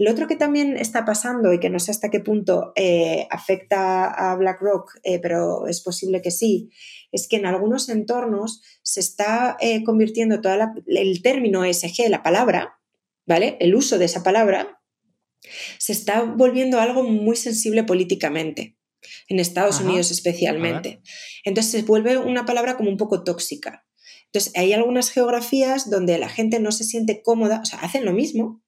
[0.00, 4.06] Lo otro que también está pasando y que no sé hasta qué punto eh, afecta
[4.06, 6.70] a BlackRock, eh, pero es posible que sí,
[7.12, 10.54] es que en algunos entornos se está eh, convirtiendo todo
[10.86, 12.78] el término ESG, la palabra,
[13.26, 13.56] ¿vale?
[13.60, 14.80] El uso de esa palabra,
[15.78, 18.76] se está volviendo algo muy sensible políticamente,
[19.28, 21.00] en Estados Unidos especialmente.
[21.44, 23.86] Entonces se vuelve una palabra como un poco tóxica.
[24.26, 28.12] Entonces hay algunas geografías donde la gente no se siente cómoda, o sea, hacen lo
[28.12, 28.59] mismo,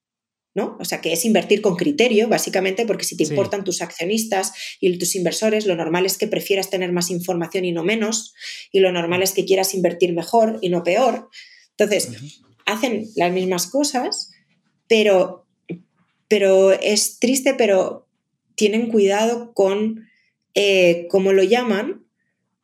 [0.54, 0.76] ¿no?
[0.78, 4.96] O sea, que es invertir con criterio, básicamente, porque si te importan tus accionistas y
[4.98, 8.34] tus inversores, lo normal es que prefieras tener más información y no menos,
[8.70, 11.30] y lo normal es que quieras invertir mejor y no peor.
[11.70, 12.10] Entonces,
[12.66, 14.30] hacen las mismas cosas,
[14.88, 15.46] pero,
[16.28, 18.06] pero es triste, pero
[18.54, 20.06] tienen cuidado con
[20.54, 22.04] eh, cómo lo llaman,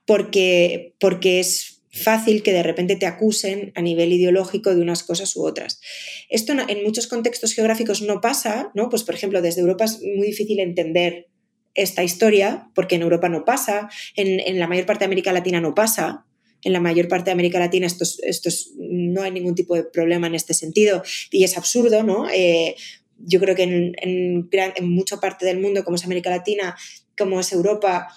[0.05, 5.35] porque, porque es fácil que de repente te acusen a nivel ideológico de unas cosas
[5.37, 5.81] u otras.
[6.29, 8.89] Esto en muchos contextos geográficos no pasa, ¿no?
[8.89, 11.29] Pues por ejemplo, desde Europa es muy difícil entender
[11.75, 15.75] esta historia, porque en Europa no pasa, en, la mayor parte de América Latina no
[15.75, 16.27] pasa,
[16.63, 20.35] en la mayor parte de América Latina esto, no hay ningún tipo de problema en
[20.35, 22.29] este sentido y es absurdo, ¿no?
[22.31, 22.75] Eh,
[23.19, 26.77] yo creo que en, en, en, mucha parte del mundo, como es América Latina,
[27.17, 28.09] como es Europa,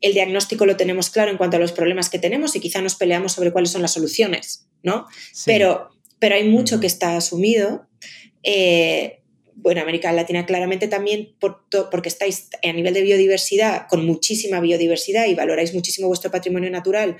[0.00, 2.94] el diagnóstico lo tenemos claro en cuanto a los problemas que tenemos y quizá nos
[2.94, 5.06] peleamos sobre cuáles son las soluciones, ¿no?
[5.44, 7.86] Pero, pero hay mucho que está asumido.
[8.42, 9.20] Eh,
[9.54, 15.34] bueno, América Latina claramente también porque estáis a nivel de biodiversidad con muchísima biodiversidad y
[15.34, 17.18] valoráis muchísimo vuestro patrimonio natural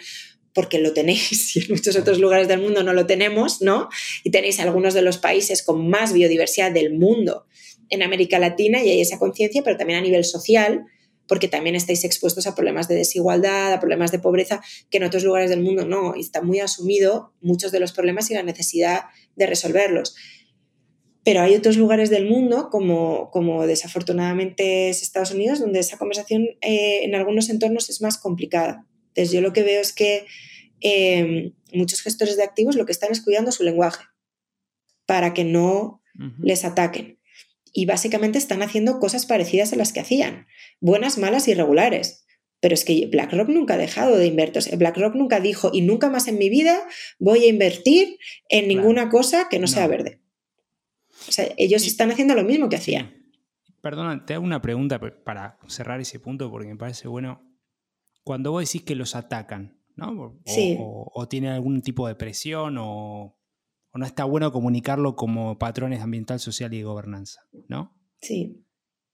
[0.55, 3.91] porque lo tenéis y en muchos otros lugares del mundo no lo tenemos, ¿no?
[4.25, 7.47] Y tenéis algunos de los países con más biodiversidad del mundo
[7.91, 10.87] en América Latina y hay esa conciencia, pero también a nivel social
[11.31, 15.23] porque también estáis expuestos a problemas de desigualdad, a problemas de pobreza, que en otros
[15.23, 19.03] lugares del mundo no, y está muy asumido muchos de los problemas y la necesidad
[19.37, 20.17] de resolverlos.
[21.23, 26.49] Pero hay otros lugares del mundo, como, como desafortunadamente es Estados Unidos, donde esa conversación
[26.63, 28.85] eh, en algunos entornos es más complicada.
[29.11, 30.27] Entonces yo lo que veo es que
[30.81, 34.03] eh, muchos gestores de activos lo que están es cuidando su lenguaje
[35.07, 36.03] para que no
[36.43, 37.20] les ataquen
[37.73, 40.47] y básicamente están haciendo cosas parecidas a las que hacían,
[40.81, 42.27] buenas, malas y regulares.
[42.61, 44.77] Pero es que BlackRock nunca ha dejado de invertir.
[44.77, 46.87] BlackRock nunca dijo, y nunca más en mi vida
[47.19, 48.19] voy a invertir
[48.51, 50.21] en ninguna cosa que no, sea verde.
[51.29, 53.15] O sea, ellos están haciendo lo mismo que hacían.
[53.81, 57.43] Perdona, te hago una pregunta para cerrar ese punto porque me parece bueno.
[58.25, 60.39] cuando vos decís que los atacan, ¿no?
[60.45, 63.40] O, o, tienen algún tipo de presión o,
[63.99, 67.97] no está bueno comunicarlo como patrones ambiental, social y gobernanza, ¿no?
[68.21, 68.65] Sí.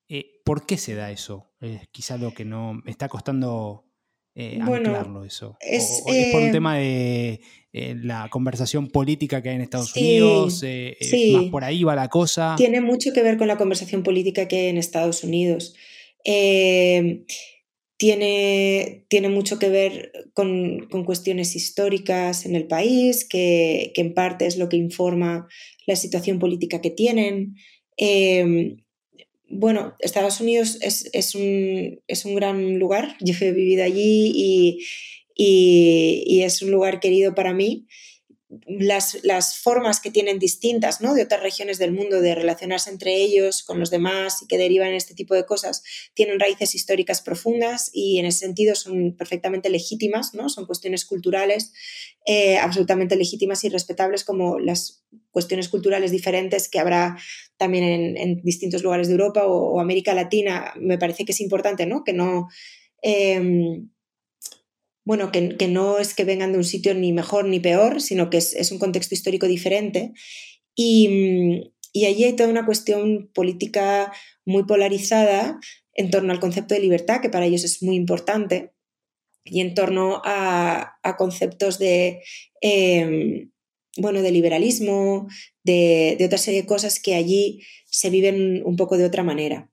[0.08, 1.52] Eh, ¿Por qué se da eso?
[1.60, 3.86] Es quizá lo que no me está costando
[4.34, 5.56] eh, anclarlo eso.
[5.60, 7.40] Es, o, es por un eh, tema de
[7.72, 10.60] la conversación política que hay en Estados Unidos.
[10.60, 11.32] Sí.
[11.34, 12.54] Más por ahí va la cosa.
[12.56, 15.74] Tiene mucho que ver con la conversación política que hay en Estados Unidos.
[16.24, 17.24] Eh,
[17.96, 24.58] tiene, tiene mucho que ver con, cuestiones históricas en el país, que, en parte es
[24.58, 25.48] lo que informa
[25.86, 27.56] la situación política que tienen.
[27.96, 28.76] Em,
[29.48, 34.86] bueno, Estados Unidos es, un, es, un, gran lugar, yo he vivido allí y,
[35.36, 37.86] y es un lugar querido para mí
[38.66, 41.14] las, las, formas que tienen distintas ¿no?
[41.14, 44.92] de otras regiones del mundo de relacionarse entre ellos, con los demás y que derivan
[44.92, 45.82] este tipo de cosas,
[46.14, 50.48] tienen raíces históricas profundas y en ese sentido son perfectamente legítimas, ¿no?
[50.48, 51.72] son cuestiones culturales
[52.26, 57.18] eh, absolutamente legítimas y respetables como las cuestiones culturales diferentes que habrá
[57.56, 60.72] también en, distintos lugares de Europa o, América Latina.
[60.80, 62.04] Me parece que es importante ¿no?
[62.04, 62.48] que no...
[63.02, 63.90] Em,
[65.06, 68.38] bueno, que, no es que vengan de un sitio ni mejor ni peor, sino que
[68.38, 70.12] es, un contexto histórico diferente.
[70.74, 74.12] Y, allí hay toda una cuestión política
[74.44, 75.60] muy polarizada
[75.94, 78.72] en torno al concepto de libertad, que para ellos es muy importante,
[79.44, 82.20] y en torno a, conceptos de,
[82.60, 83.52] em,
[83.98, 85.28] bueno, de liberalismo,
[85.62, 89.70] de, de otra serie de cosas que allí se viven un poco de otra manera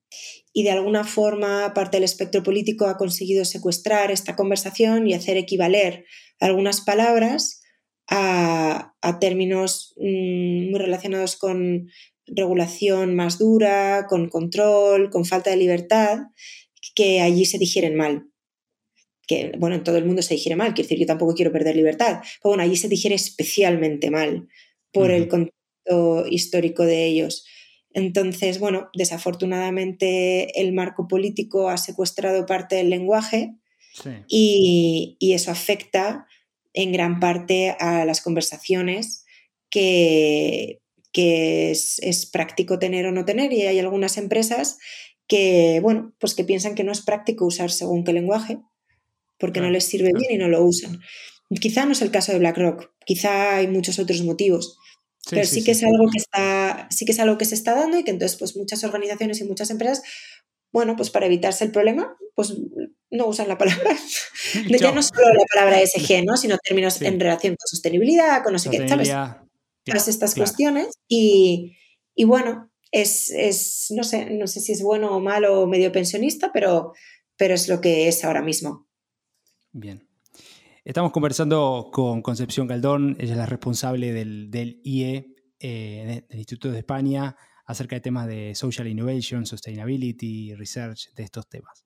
[0.54, 5.36] y de alguna forma parte del espectro político ha conseguido secuestrar esta conversación y hacer
[5.36, 6.06] equivaler
[6.40, 7.62] algunas palabras
[8.10, 11.90] a, términos mm, muy relacionados con
[12.28, 16.20] regulación más dura, con control, con falta de libertad,
[16.96, 18.28] que allí se digieren mal.
[19.26, 21.76] Que, bueno, en todo el mundo se digiere mal, quiero decir, yo tampoco quiero perder
[21.76, 24.48] libertad, pero bueno, allí se digiere especialmente mal
[24.92, 27.46] por el contexto histórico de ellos.
[27.94, 33.56] Entonces, bueno, desafortunadamente el marco político ha secuestrado parte del lenguaje
[34.28, 36.28] y, eso afecta
[36.74, 39.26] en gran parte a las conversaciones
[39.70, 40.80] que,
[41.14, 43.54] es, práctico tener o no tener.
[43.54, 44.78] Y hay algunas empresas
[45.28, 48.60] que, bueno, pues que piensan que no es práctico usar según qué lenguaje
[49.40, 51.00] porque no les sirve bien y no lo usan.
[51.60, 54.78] Quizá no es el caso de BlackRock, quizá hay muchos otros motivos,
[55.30, 57.98] pero sí, que es algo que está, sí que es algo que se está dando
[57.98, 60.04] y que entonces pues muchas organizaciones y muchas empresas,
[60.72, 62.54] bueno, pues para evitarse el problema, pues
[63.10, 63.96] no usan la palabra.
[64.80, 66.36] ya no solo la palabra SG, ¿no?
[66.36, 69.10] Sino términos en relación con sostenibilidad, con no sé qué, ¿sabes?
[69.86, 70.94] Todas estas cuestiones.
[71.08, 71.78] Y,
[72.16, 75.92] y bueno, es, es, no sé, no sé si es bueno o malo o medio
[75.92, 76.94] pensionista, pero,
[77.38, 78.88] pero es lo que es ahora mismo.
[79.72, 80.03] Bien.
[80.86, 86.80] Estamos conversando con Concepción Galdón, ella es la responsable del, IE, eh, del Instituto de
[86.80, 91.86] España, acerca de temas de social innovation, sustainability, research, de estos temas.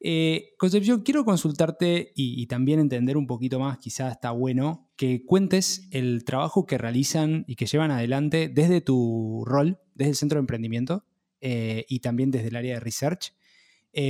[0.00, 5.86] Eh, Concepción, quiero consultarte y, también entender un poquito más, quizás está bueno, que cuentes
[5.92, 10.40] el trabajo que realizan y que llevan adelante desde tu rol, desde el Centro de
[10.40, 11.04] Emprendimiento
[11.40, 13.32] eh, y también desde el área de research,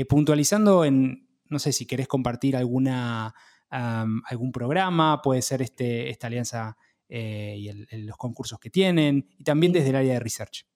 [0.08, 3.34] puntualizando en, no sé si querés compartir alguna
[3.72, 6.76] algún programa, puede ser este, esta alianza
[7.08, 7.70] eh, y
[8.04, 10.66] los concursos que tienen, y también desde el área de research.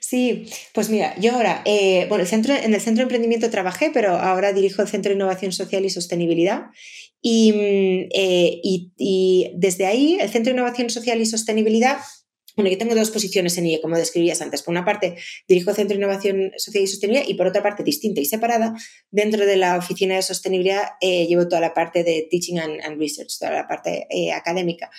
[0.00, 3.90] Sí, pues mira, yo ahora, eh, bueno, el centro, en el Centro de Emprendimiento trabajé,
[3.92, 6.66] pero ahora dirijo el Centro de Innovación Social y Sostenibilidad.
[7.20, 11.98] Y, mm, eh, y, y desde ahí, el Centro de Innovación Social y Sostenibilidad
[12.58, 14.62] bueno, yo tengo dos posiciones en ella, como describías antes.
[14.62, 15.14] Por una parte,
[15.46, 18.74] dirijo Centro de Innovación Social y Sostenibilidad y por otra parte, distinta y separada,
[19.12, 23.38] dentro de la Oficina de Sostenibilidad eh, llevo toda la parte de Teaching and, Research,
[23.38, 24.90] toda la parte eh, académica.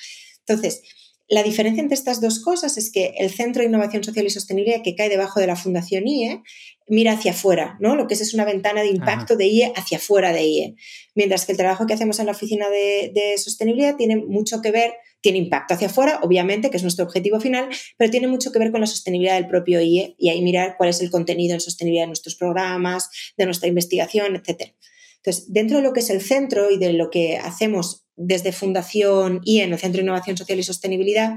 [0.47, 0.83] Entonces,
[1.27, 4.81] la diferencia entre estas dos cosas es que el Centro de Innovación Social y Sostenibilidad,
[4.81, 6.41] que cae debajo de la Fundación IE,
[6.87, 7.97] mira hacia afuera, ¿no?
[7.97, 10.75] Lo que es es una ventana de impacto de IE hacia afuera de IE.
[11.13, 14.71] Mientras que el trabajo que hacemos en la Oficina de, de Sostenibilidad tiene mucho que
[14.71, 18.59] ver tiene impacto hacia afuera, obviamente, que es nuestro objetivo final, pero tiene mucho que
[18.59, 21.59] ver con la sostenibilidad del propio IE y ahí mirar cuál es el contenido en
[21.59, 24.73] sostenibilidad de nuestros programas, de nuestra investigación, etc.
[25.17, 29.41] Entonces, dentro de lo que es el centro y de lo que hacemos desde Fundación
[29.43, 31.35] IE en el Centro de Innovación Social y Sostenibilidad,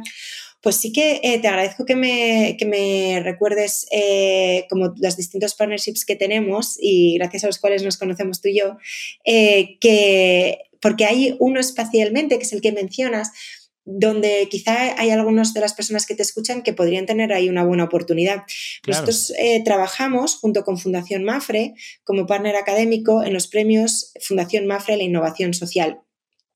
[0.63, 6.05] pues sí que eh, te agradezco que me, me recuerdes eh, como las distintos partnerships
[6.05, 8.77] que tenemos y gracias a los cuales nos conocemos tú y yo,
[9.25, 13.31] eh, que porque hay uno espacialmente, que es el que mencionas,
[13.85, 17.65] donde quizá hay algunas de las personas que te escuchan que podrían tener ahí una
[17.65, 18.45] buena oportunidad.
[18.87, 21.75] Nosotros eh, trabajamos junto con Fundación Mafre
[22.05, 26.01] como partner académico en los premios Fundación Mafre a la Innovación Social.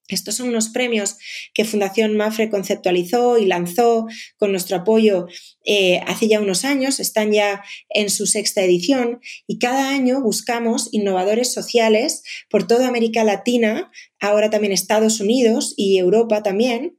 [0.08, 1.16] Estos son unos premios
[1.52, 4.06] que Fundación Mafre conceptualizó y lanzó
[4.36, 5.26] con nuestro apoyo
[5.64, 10.88] eh, hace ya unos años, están ya en su sexta edición y cada año buscamos
[10.92, 16.95] innovadores sociales por toda América Latina, ahora también Estados Unidos y Europa también,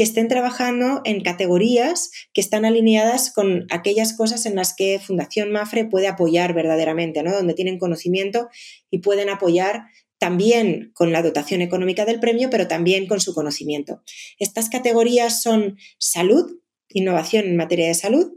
[0.00, 5.52] que estén trabajando en categorías que están alineadas con aquellas cosas en las que Fundación
[5.52, 7.34] Mafre puede apoyar verdaderamente, ¿no?
[7.34, 8.48] donde tienen conocimiento
[8.90, 9.82] y pueden apoyar
[10.16, 14.02] también con la dotación económica del premio, pero también con su conocimiento.
[14.38, 16.50] Estas categorías son salud,
[16.88, 18.32] innovación en materia de salud,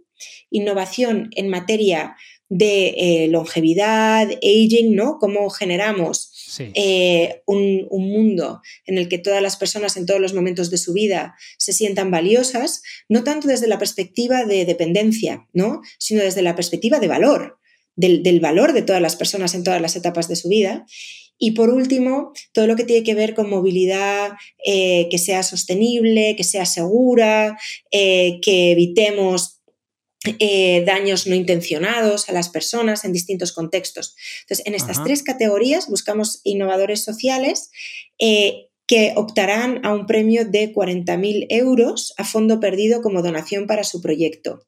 [0.49, 2.17] innovación en materia
[2.49, 5.17] de eh, longevidad, aging, ¿no?
[5.17, 10.69] Cómo generamos eh, un, mundo en el que todas las personas en todos los momentos
[10.69, 15.81] de su vida se sientan valiosas, no tanto desde la perspectiva de dependencia, ¿no?
[15.97, 17.59] Sino desde la perspectiva de valor,
[17.95, 20.85] del, valor de todas las personas en todas las etapas de su vida.
[21.37, 24.33] Y por último, todo lo que tiene que ver con movilidad
[24.65, 27.57] eh, que sea sostenible, que sea segura,
[27.91, 29.62] eh, que evitemos
[30.39, 34.15] eh, daños no intencionados a las personas en distintos contextos.
[34.41, 37.71] Entonces, en estas tres categorías buscamos innovadores sociales
[38.85, 44.01] que optarán a un premio de 40.000 euros a fondo perdido como donación para su
[44.01, 44.65] proyecto.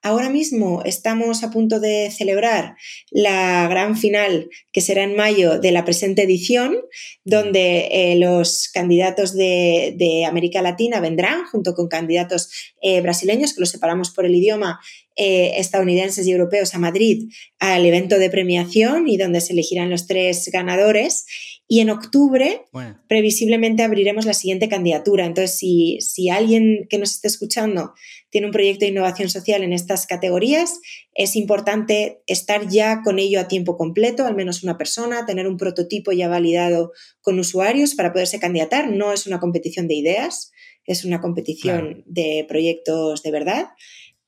[0.00, 2.76] Ahora mismo estamos a punto de celebrar
[3.10, 6.76] la gran final que será en mayo de la presente edición,
[7.24, 12.48] donde eh, los candidatos de, América Latina vendrán junto con candidatos
[12.80, 14.78] eh, brasileños, que los separamos por el idioma,
[15.16, 17.28] eh, estadounidenses y europeos a Madrid
[17.58, 21.26] al evento de premiación y donde se elegirán los tres ganadores.
[21.66, 22.62] Y en octubre,
[23.08, 25.26] previsiblemente, abriremos la siguiente candidatura.
[25.26, 27.92] Entonces, si, si alguien que nos esté escuchando
[28.30, 30.80] tiene un proyecto de innovación social en estas categorías,
[31.14, 35.56] es importante estar ya con ello a tiempo completo, al menos una persona, tener un
[35.56, 38.90] prototipo ya validado con usuarios para poderse candidatar.
[38.90, 40.52] No es una competición de ideas,
[40.84, 43.66] es una competición de proyectos de verdad,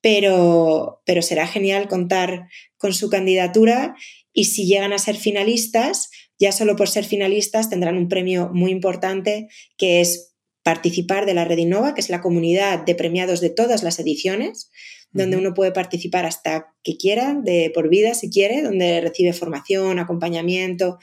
[0.01, 3.95] pero, pero será genial contar con su candidatura
[4.33, 8.71] y si llegan a ser finalistas, ya solo por ser finalistas tendrán un premio muy
[8.71, 10.30] importante que es
[10.63, 14.71] participar de la Red Innova, que es la comunidad de premiados de todas las ediciones,
[15.13, 19.99] donde uno puede participar hasta que quiera, de por vida si quiere, donde recibe formación,
[19.99, 20.99] acompañamiento,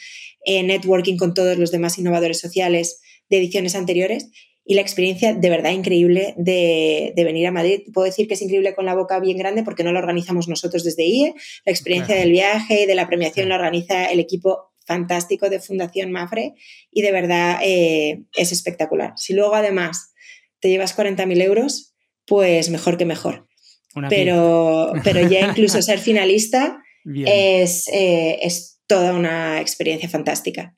[0.45, 4.30] eh, networking con todos los demás innovadores sociales de ediciones anteriores
[4.68, 7.84] y la experiencia de verdad increíble de, venir a Madrid.
[7.93, 10.84] Puedo decir que es increíble con la boca bien grande porque no lo organizamos nosotros
[10.84, 11.34] desde IE.
[11.66, 16.11] La experiencia del viaje y de la premiación la organiza el equipo fantástico de Fundación
[16.11, 16.55] Mafre
[16.89, 19.13] y de verdad eh, es espectacular.
[19.17, 20.13] Si luego además
[20.59, 21.93] te llevas 40.000 euros,
[22.25, 23.47] pues mejor que mejor.
[24.09, 30.77] pero, pero ya incluso ser finalista es, eh, es, toda una experiencia fantástica.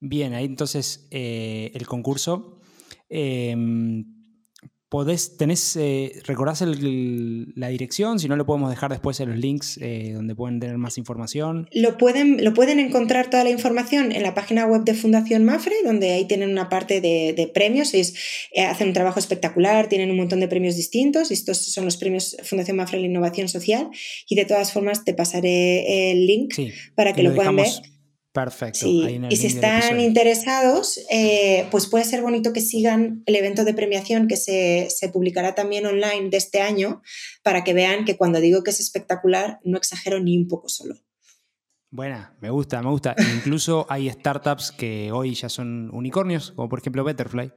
[0.00, 2.60] Bien, ahí entonces eh, el concurso.
[3.10, 4.06] Em,
[4.92, 8.18] podés, tenés, eh, ¿recordás la dirección?
[8.18, 11.66] Si no, lo podemos dejar después en los links eh, donde pueden tener más información.
[11.72, 15.76] Lo pueden, lo pueden encontrar toda la información en la página web de Fundación Mafre,
[15.82, 17.94] donde ahí tienen una parte de, premios.
[17.94, 18.12] Ellos
[18.52, 21.30] eh, hacen un trabajo espectacular, tienen un montón de premios distintos.
[21.30, 23.88] Estos son los premios Fundación Mafre de la Innovación Social.
[24.28, 26.52] Y de todas formas, te pasaré el link
[26.94, 27.68] para que lo, puedan ver.
[28.32, 28.88] Perfecto.
[28.88, 34.26] y si están interesados, eh, pues puede ser bonito que sigan el evento de premiación
[34.26, 37.02] que se, publicará también online de este año
[37.42, 40.94] para que vean que cuando digo que es espectacular, no exagero ni un poco solo.
[41.90, 43.14] Buena, me gusta, me gusta.
[43.36, 47.52] Incluso hay startups que hoy ya son unicornios, como por ejemplo Betterfly.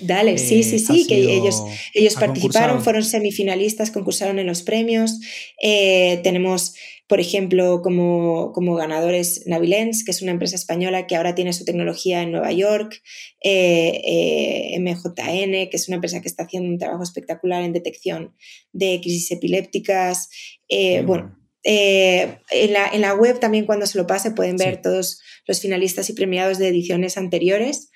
[0.00, 1.62] Dale, sí, sí, eh, sí, que ellos,
[1.94, 5.20] ellos participaron, fueron semifinalistas, concursaron en los premios.
[5.62, 6.74] Eh, tenemos
[7.08, 12.22] por ejemplo, como, ganadores Navilens, que es una empresa española que ahora tiene su tecnología
[12.22, 13.00] en Nueva York,
[13.42, 18.34] eh, eh, MJN, que es una empresa que está haciendo un trabajo espectacular en detección
[18.72, 20.30] de crisis epilépticas.
[20.68, 26.10] Eh, bueno, en la, web también cuando se lo pase pueden ver todos los finalistas
[26.10, 27.90] y premiados de ediciones anteriores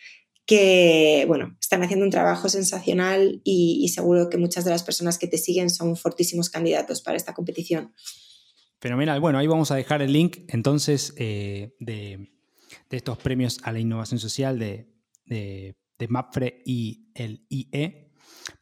[0.47, 5.29] que, bueno, están haciendo un trabajo sensacional y, seguro que muchas de las personas que
[5.29, 7.93] te siguen son fortísimos candidatos para esta competición.
[8.81, 9.20] Fenomenal.
[9.20, 12.33] Bueno, ahí vamos a dejar el link entonces eh, de,
[12.89, 14.91] estos premios a la innovación social de,
[15.26, 15.76] de,
[16.09, 18.11] MAPFRE y el IE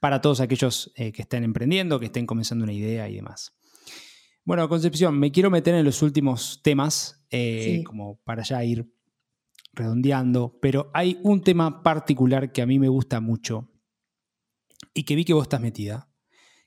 [0.00, 3.56] para todos aquellos eh, que estén emprendiendo, que estén comenzando una idea y demás.
[4.44, 8.92] Bueno, Concepción, me quiero meter en los últimos temas, eh, como para ya ir
[9.72, 13.70] redondeando, pero hay un tema particular que a mí me gusta mucho
[14.94, 16.10] y que vi que vos estás metida,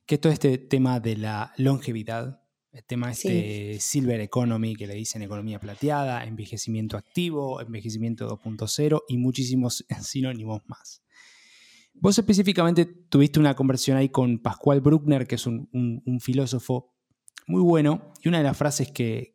[0.06, 2.41] que es todo este tema de la longevidad,
[2.72, 9.18] el tema este Silver Economy, que le dicen economía plateada, envejecimiento activo, envejecimiento 2.0 y
[9.18, 11.02] muchísimos sinónimos más.
[11.94, 15.70] Vos específicamente tuviste una conversación ahí con Pascual Bruckner, que es un,
[16.22, 16.94] filósofo
[17.48, 19.34] muy bueno, y una de las frases que,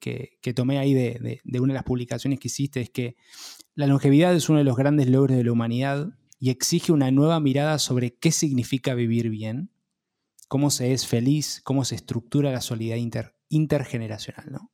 [0.54, 3.16] tomé ahí de, de, una de las publicaciones que hiciste es que
[3.74, 6.08] la longevidad es uno de los grandes logros de la humanidad
[6.40, 9.70] y exige una nueva mirada sobre qué significa vivir bien,
[10.48, 14.46] cómo se es feliz, cómo se estructura la solidaridad intergeneracional.
[14.50, 14.72] ¿no?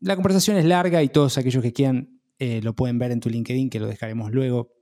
[0.00, 3.30] La conversación es larga y todos aquellos que quieran eh, lo pueden ver en tu
[3.30, 4.72] LinkedIn, que lo dejaremos luego.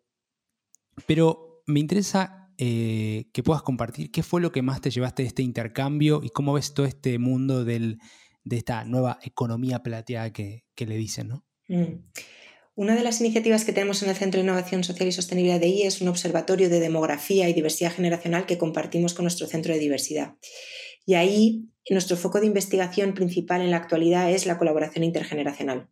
[1.07, 5.29] Pero me interesa eh, que puedas compartir qué fue lo que más te llevaste de
[5.29, 7.99] este intercambio y cómo ves todo este mundo de
[8.51, 11.29] esta nueva economía plateada que, le dicen.
[11.29, 11.45] ¿no?
[11.69, 12.05] Mm.
[12.75, 15.69] Una de las iniciativas que tenemos en el Centro de Innovación Social y Sostenibilidad de
[15.69, 19.79] I es un observatorio de demografía y diversidad generacional que compartimos con nuestro Centro de
[19.79, 20.37] Diversidad.
[21.05, 25.91] Y ahí nuestro foco de investigación principal en la actualidad es la colaboración intergeneracional.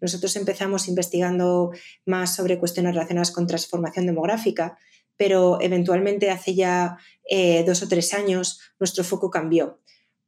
[0.00, 1.70] Nosotros empezamos investigando
[2.06, 4.78] más sobre cuestiones relacionadas con transformación demográfica,
[5.16, 6.96] pero eventualmente hace ya
[7.30, 9.80] eh, dos o tres años nuestro foco cambió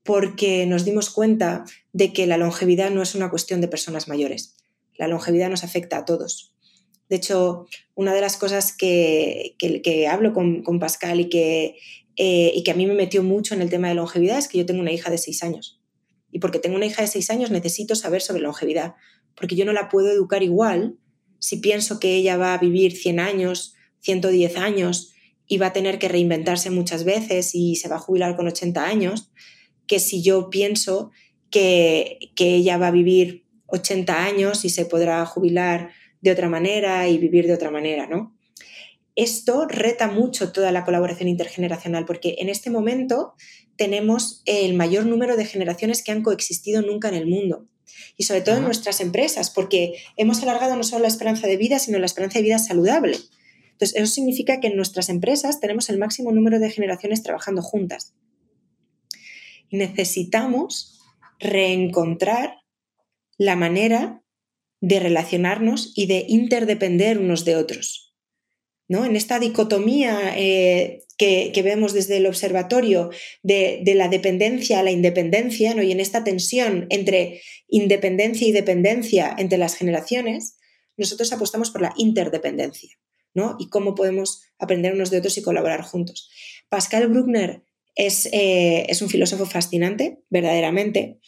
[0.05, 4.58] porque nos dimos cuenta de que la longevidad no es una cuestión de personas mayores
[4.99, 6.55] la longevidad nos afecta a todos.
[7.09, 9.57] De hecho, una de las cosas que,
[10.11, 11.77] hablo con, Pascal y que,
[12.17, 14.59] eh, y que a mí me metió mucho en el tema de longevidad es que
[14.59, 15.81] yo tengo una hija de seis años.
[16.31, 18.97] Y porque tengo una hija de seis años necesito saber sobre longevidad,
[19.35, 20.99] porque yo no la puedo educar igual
[21.39, 25.13] si pienso que ella va a vivir 100 años, 110 años
[25.47, 28.85] y va a tener que reinventarse muchas veces y se va a jubilar con 80
[28.85, 29.31] años,
[29.87, 31.11] que si yo pienso
[31.51, 35.91] que, que ella va a vivir 80 años y se podrá jubilar
[36.21, 38.35] de otra manera y vivir de otra manera, ¿no?
[39.15, 43.35] Esto reta mucho toda la colaboración intergeneracional porque en este momento
[43.77, 47.67] tenemos el mayor número de generaciones que han coexistido nunca en el mundo
[48.17, 51.79] y sobre todo en nuestras empresas porque hemos alargado no solo la esperanza de vida,
[51.79, 53.19] sino la esperanza de vida saludable.
[53.73, 58.15] Entonces, eso significa que en nuestras empresas tenemos el máximo número de generaciones trabajando juntas.
[59.69, 61.01] Y necesitamos
[61.39, 62.57] reencontrar
[63.39, 64.23] la manera
[64.81, 68.15] de relacionarnos y de interdepender unos de otros.
[68.89, 69.05] ¿no?
[69.05, 73.11] En esta dicotomía eh, que, vemos desde el observatorio
[73.43, 75.83] de, la dependencia a la independencia ¿no?
[75.83, 80.57] y en esta tensión entre independencia y dependencia entre las generaciones,
[80.97, 82.99] nosotros apostamos por la interdependencia
[83.35, 83.57] ¿no?
[83.59, 86.31] y cómo podemos aprender unos de otros y colaborar juntos.
[86.69, 87.63] Pascal Bruckner
[87.95, 91.19] es, eh, es un filósofo fascinante, verdaderamente,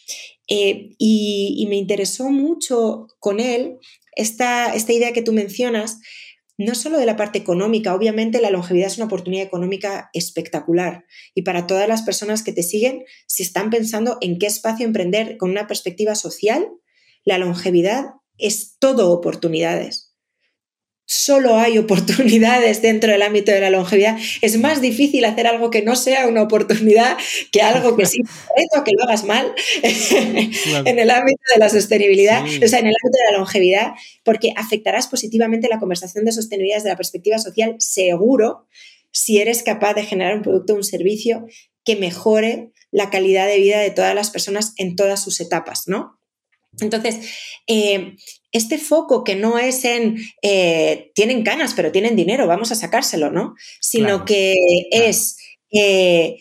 [0.53, 3.77] eh, y, me interesó mucho con él
[4.17, 5.99] esta, esta idea que tú mencionas,
[6.57, 11.43] no solo de la parte económica, obviamente la longevidad es una oportunidad económica espectacular y
[11.43, 15.51] para todas las personas que te siguen, si están pensando en qué espacio emprender con
[15.51, 16.67] una perspectiva social,
[17.23, 20.10] la longevidad es todo oportunidades
[21.11, 24.17] solo hay oportunidades dentro del ámbito de la longevidad.
[24.41, 27.17] Es más difícil hacer algo que no sea una oportunidad
[27.51, 28.19] que algo que sí
[28.85, 29.53] que lo hagas mal
[29.83, 33.91] en el ámbito de la sostenibilidad, o sea, en el ámbito de la longevidad,
[34.23, 38.67] porque afectarás positivamente la conversación de sostenibilidad desde la perspectiva social, seguro,
[39.11, 41.45] si eres capaz de generar un producto o un servicio
[41.83, 46.20] que mejore la calidad de vida de todas las personas en todas sus etapas, ¿no?
[46.79, 47.29] Entonces,
[47.67, 48.15] eh,
[48.51, 53.29] este foco que no es en eh, tienen canas, pero tienen dinero, vamos a sacárselo,
[53.31, 53.55] ¿no?
[53.79, 54.55] Sino que
[54.91, 55.37] es
[55.71, 56.37] eh,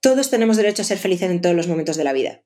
[0.00, 2.42] todos tenemos derecho a ser felices en todos los momentos de la vida.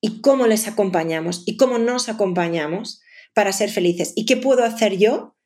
[0.00, 1.44] ¿Y cómo les acompañamos?
[1.46, 3.00] ¿Y cómo nos acompañamos
[3.34, 4.12] para ser felices?
[4.16, 5.36] ¿Y qué puedo hacer yo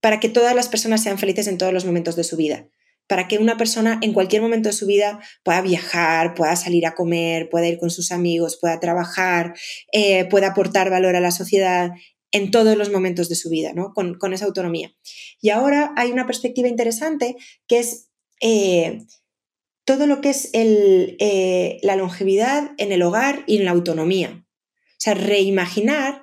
[0.00, 2.68] para que todas las personas sean felices en todos los momentos de su vida?
[3.12, 6.94] Para que una persona en cualquier momento de su vida pueda viajar, pueda salir a
[6.94, 9.52] comer, pueda ir con sus amigos, pueda trabajar,
[9.92, 11.90] eh, pueda aportar valor a la sociedad
[12.30, 13.92] en todos los momentos de su vida, ¿no?
[13.92, 14.94] con, esa autonomía.
[15.42, 17.36] Y ahora hay una perspectiva interesante
[17.66, 18.08] que es
[18.40, 19.02] eh,
[19.84, 24.42] todo lo que es eh, la longevidad en el hogar y en la autonomía.
[24.42, 26.22] O sea, reimaginar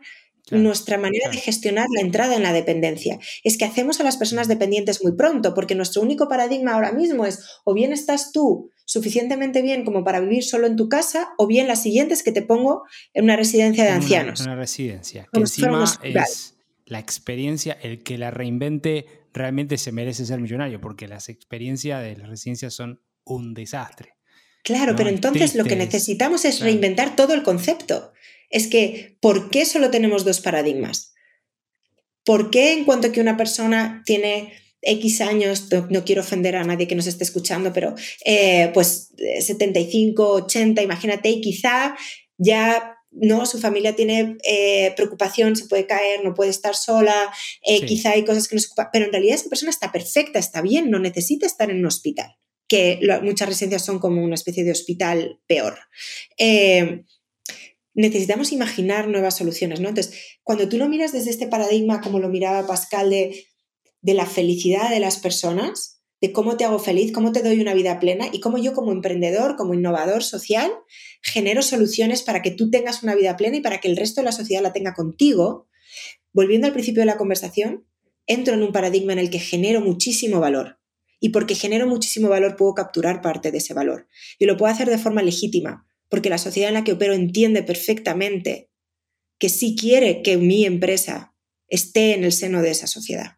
[0.52, 3.20] nuestra manera de gestionar la entrada en la dependencia.
[3.44, 7.26] Es que hacemos a las personas dependientes muy pronto, porque nuestro único paradigma ahora mismo
[7.26, 11.46] es o bien estás tú suficientemente bien como para vivir solo en tu casa, o
[11.46, 12.84] bien la siguiente es que te pongo
[13.14, 14.42] en una residencia de ancianos.
[14.42, 20.40] Una, residencia, que encima es la experiencia, el que la reinvente realmente se merece ser
[20.40, 24.16] millonario, porque las experiencias de las residencias son un desastre.
[24.64, 28.12] Claro, pero entonces lo que necesitamos es reinventar todo el concepto
[28.50, 31.14] es que ¿por qué solo tenemos dos paradigmas?
[32.26, 36.88] ¿Por qué en cuanto que una persona tiene X años, no, quiero ofender a nadie
[36.88, 37.96] que nos esté escuchando, pero
[38.26, 41.98] eh, pues 75, 80, imagínate, y quizá
[42.38, 47.34] ya no, su familia tiene eh, preocupación, se puede caer, no puede estar sola,
[47.66, 50.40] eh, quizá hay cosas que no se ocupan, pero en realidad esa persona está perfecta,
[50.40, 52.38] está bien, no necesita estar en un hospital,
[52.68, 55.80] que muchas residencias son como una especie de hospital peor.
[58.00, 59.90] Necesitamos imaginar nuevas soluciones, ¿no?
[59.90, 63.46] Entonces, cuando tú lo miras desde este paradigma, como lo miraba Pascal, de,
[64.02, 67.74] de la felicidad de las personas, de cómo te hago feliz, cómo te doy una
[67.74, 70.72] vida plena y cómo yo como emprendedor, como innovador social,
[71.22, 74.26] genero soluciones para que tú tengas una vida plena y para que el resto de
[74.26, 75.68] la sociedad la tenga contigo.
[76.32, 77.86] Volviendo al principio de la conversación,
[78.28, 80.80] entro en un paradigma en el que genero muchísimo valor.
[81.20, 84.08] Y porque genero muchísimo valor puedo capturar parte de ese valor.
[84.38, 87.64] Y lo puedo hacer de forma legítima, porque la sociedad en la que opero entiende
[87.64, 88.70] perfectamente
[89.38, 91.34] que sí quiere que mi empresa
[91.68, 93.38] esté en el seno de esa sociedad.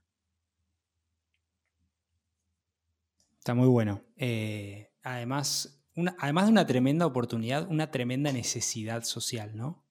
[3.37, 4.03] Está muy bueno.
[4.17, 5.83] Eh, además,
[6.19, 9.85] además de una tremenda oportunidad, una tremenda necesidad social, ¿no?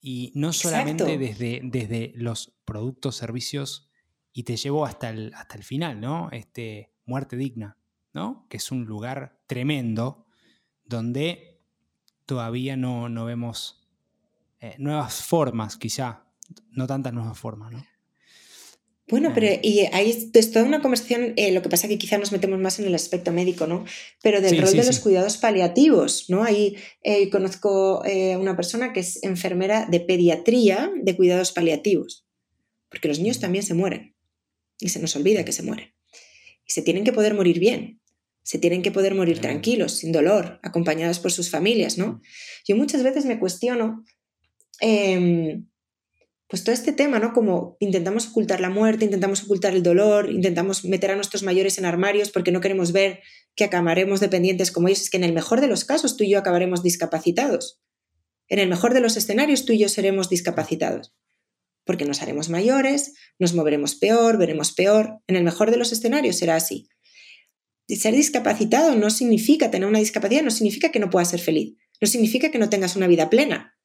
[0.00, 3.90] Y no solamente desde, desde los productos, servicios,
[4.32, 6.28] y te llevo hasta el, hasta el final, ¿no?
[6.32, 7.78] Este, muerte digna,
[8.12, 8.46] ¿no?
[8.50, 10.26] Que es un lugar tremendo
[10.84, 11.53] donde
[12.26, 13.86] todavía no, no vemos
[14.60, 16.24] eh, nuevas formas, quizá,
[16.70, 17.84] no tantas nuevas formas, ¿no?
[19.08, 22.32] Bueno, pero y ahí es toda una conversación, eh, lo que pasa que quizá nos
[22.32, 23.84] metemos más en el aspecto médico, ¿no?
[24.22, 26.42] Pero del rol de los cuidados paliativos, ¿no?
[26.42, 32.26] Ahí eh, conozco eh, una persona que es enfermera de pediatría de cuidados paliativos,
[32.88, 34.16] porque los niños también se mueren
[34.80, 35.94] y se nos olvida que se mueren.
[36.66, 38.00] Y se tienen que poder morir bien,
[38.44, 42.20] se tienen que poder morir tranquilos, sin dolor, acompañados por sus familias, ¿no?
[42.68, 44.04] Yo muchas veces me cuestiono...
[44.80, 45.66] Em,
[46.54, 47.32] pues todo este tema, ¿no?
[47.32, 51.84] Como intentamos ocultar la muerte, intentamos ocultar el dolor, intentamos meter a nuestros mayores en
[51.84, 53.22] armarios porque no queremos ver
[53.56, 56.30] que acabaremos dependientes como ellos, es que en el mejor de los casos tú y
[56.30, 57.80] yo acabaremos discapacitados.
[58.46, 61.14] En el mejor de los escenarios tú y yo seremos discapacitados.
[61.84, 65.20] Porque nos haremos mayores, nos moveremos peor, veremos peor.
[65.26, 66.88] En el mejor de los escenarios será así.
[67.88, 72.08] Ser discapacitado no significa tener una discapacidad, no significa que no puedas ser feliz, no
[72.08, 73.76] significa que no tengas una vida plena.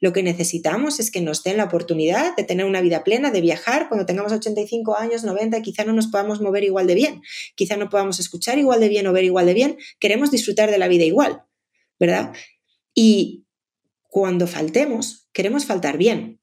[0.00, 3.40] Lo que necesitamos es que nos den la oportunidad de tener una vida plena, de
[3.40, 7.22] viajar cuando tengamos 85 años, 90, quizá no nos podamos mover igual de bien,
[7.54, 10.78] quizá no podamos escuchar igual de bien o ver igual de bien, queremos disfrutar de
[10.78, 11.42] la vida igual,
[12.00, 12.32] ¿verdad?
[12.94, 13.46] Y
[14.02, 16.40] cuando faltemos, queremos faltar bien.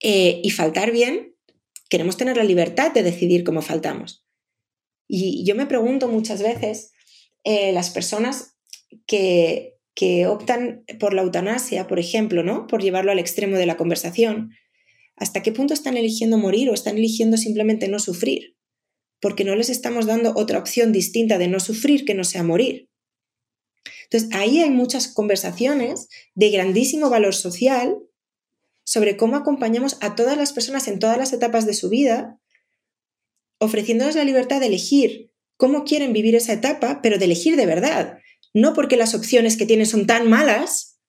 [0.00, 1.34] Eh, y faltar bien,
[1.88, 4.23] queremos tener la libertad de decidir cómo faltamos.
[5.06, 6.92] Y yo me pregunto muchas veces,
[7.44, 8.56] eh, las personas
[9.06, 12.66] que, que optan por la eutanasia, por ejemplo, ¿no?
[12.66, 14.50] Por llevarlo al extremo de la conversación,
[15.16, 18.56] ¿hasta qué punto están eligiendo morir o están eligiendo simplemente no sufrir?
[19.20, 22.88] Porque no les estamos dando otra opción distinta de no sufrir que no sea morir.
[24.04, 27.98] Entonces, ahí hay muchas conversaciones de grandísimo valor social
[28.84, 32.38] sobre cómo acompañamos a todas las personas en todas las etapas de su vida,
[33.64, 38.18] ofreciéndoles la libertad de elegir cómo quieren vivir esa etapa, pero de elegir de verdad,
[38.52, 41.00] no porque las opciones que tienen son tan malas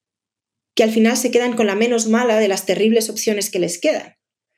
[0.76, 3.80] que al final se quedan con la menos mala de las terribles opciones que les
[3.80, 4.18] quedan.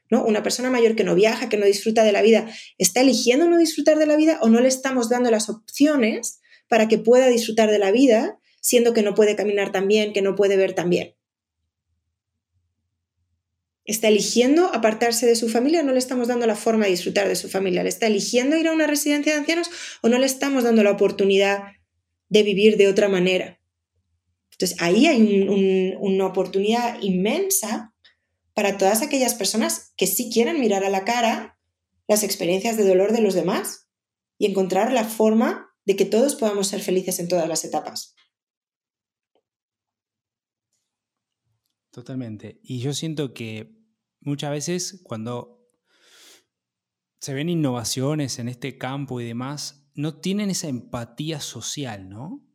[0.09, 0.23] ¿no?
[0.25, 3.57] Una persona mayor que no viaja, que no disfruta de la vida, ¿está eligiendo no
[3.57, 6.39] disfrutar de la vida o no le estamos dando las opciones
[6.69, 10.21] para que pueda disfrutar de la vida, siendo que no puede caminar tan bien, que
[10.21, 11.16] no puede ver tan bien?
[13.87, 17.27] ¿Está eligiendo apartarse de su familia o no le estamos dando la forma de disfrutar
[17.27, 17.81] de su familia?
[17.81, 19.69] ¿Le está eligiendo ir a una residencia de ancianos
[20.01, 21.63] o no le estamos dando la oportunidad
[22.29, 23.59] de vivir de otra manera.
[24.51, 25.47] Entonces ahí hay
[25.99, 27.93] una oportunidad inmensa
[28.53, 31.59] para todas aquellas personas que sí quieren mirar a la cara
[32.07, 33.87] las experiencias de dolor de los demás
[34.37, 38.15] y encontrar la forma de que todos podamos ser felices en todas las etapas.
[41.97, 42.59] Totalmente.
[42.61, 43.75] Y yo siento que
[44.19, 45.67] muchas veces cuando
[47.19, 52.45] se ven innovaciones en este campo y demás, no tienen esa empatía social, ¿no?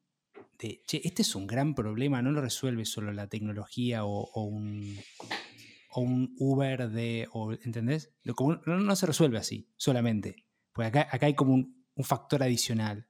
[0.60, 4.96] De, che, este es un gran problema, no lo resuelve solo la tecnología o, un,
[6.38, 7.26] Uber de,
[7.64, 8.14] ¿entendés?
[8.22, 10.36] No, se resuelve así, solamente.
[10.72, 13.08] Porque acá, acá hay como un, factor adicional.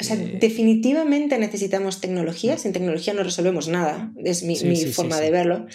[0.00, 2.58] O sea, este definitivamente necesitamos tecnología.
[2.58, 4.12] Sin tecnología no resolvemos nada.
[4.24, 4.56] Es mi,
[4.86, 5.66] forma de verlo.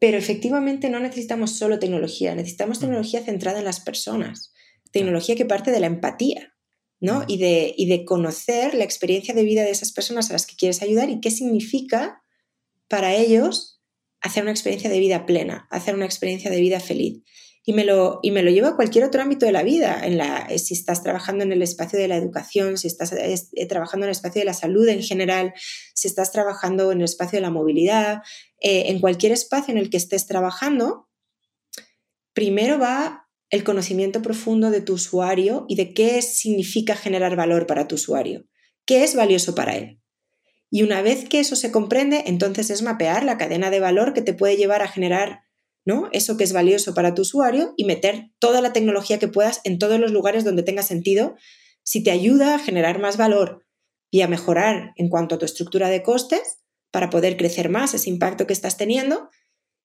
[0.00, 2.34] Pero efectivamente no necesitamos solo tecnología.
[2.34, 4.52] Necesitamos tecnología centrada en las personas
[4.90, 6.54] tecnología que parte de la empatía,
[7.00, 7.24] ¿no?
[7.26, 10.56] Y de, y de conocer la experiencia de vida de esas personas a las que
[10.56, 12.22] quieres ayudar y qué significa
[12.88, 13.80] para ellos
[14.20, 17.22] hacer una experiencia de vida plena, hacer una experiencia de vida feliz.
[17.68, 20.00] Y me lo, y me lo a cualquier otro ámbito de la vida.
[20.02, 23.66] En la, eh, si estás trabajando en el espacio de la educación, si estás eh,
[23.66, 25.52] trabajando en el espacio de la salud en general,
[25.92, 28.22] si estás trabajando en el espacio de la movilidad,
[28.62, 31.10] eh, en cualquier espacio en el que estés trabajando,
[32.32, 37.86] primero va el conocimiento profundo de tu usuario y de qué significa generar valor para
[37.86, 38.46] tu usuario,
[38.86, 40.00] qué es valioso para él.
[40.70, 44.22] Y una vez que eso se comprende, entonces es mapear la cadena de valor que
[44.22, 45.42] te puede llevar a generar
[45.84, 46.08] ¿no?
[46.12, 49.78] Eso que es valioso para tu usuario y meter toda la tecnología que puedas en
[49.78, 51.36] todos los lugares donde tenga sentido,
[51.82, 53.66] si te ayuda a generar más valor
[54.10, 56.58] y a mejorar en cuanto a tu estructura de costes
[56.90, 59.28] para poder crecer más ese impacto que estás teniendo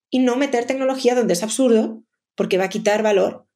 [0.10, 2.04] y no meter tecnología donde es absurdo
[2.36, 3.48] porque va a quitar valor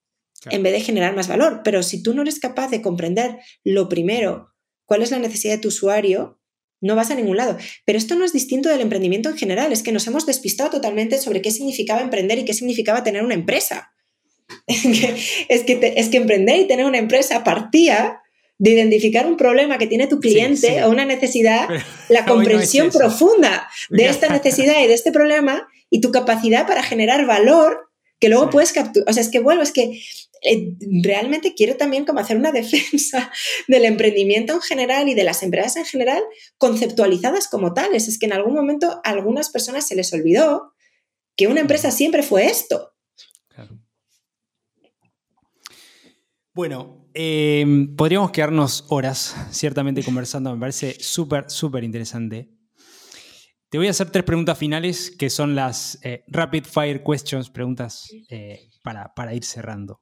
[0.49, 1.61] en vez de generar más valor.
[1.63, 4.53] Pero si tú no eres capaz de comprender lo primero,
[4.85, 6.36] cuál es la necesidad de tu usuario,
[6.81, 7.57] no vas a ningún lado.
[7.85, 11.17] Pero esto no es distinto del emprendimiento en general, es que nos hemos despistado totalmente
[11.17, 13.91] sobre qué significaba emprender y qué significaba tener una empresa.
[14.67, 18.21] es, que, es que emprender y tener una empresa partía
[18.59, 21.67] de identificar un problema que tiene tu cliente o una necesidad,
[22.09, 27.25] la comprensión profunda de esta necesidad y de este problema y tu capacidad para generar
[27.25, 27.87] valor
[28.19, 29.07] que luego puedes capturar.
[29.09, 30.01] O sea, es que vuelvo, es que
[31.03, 33.31] realmente quiero también como hacer una defensa
[33.67, 36.23] del emprendimiento en general y de las empresas en general
[36.57, 38.07] conceptualizadas como tales.
[38.07, 40.73] Es que en algún momento a algunas personas se les olvidó
[41.35, 42.93] que una empresa siempre fue esto.
[46.53, 52.49] Bueno, em, podríamos quedarnos horas ciertamente conversando, me parece súper, súper interesante.
[53.69, 58.09] Te voy a hacer tres preguntas finales que son las eh, rapid fire questions, preguntas
[58.29, 60.01] eh, para, para ir cerrando.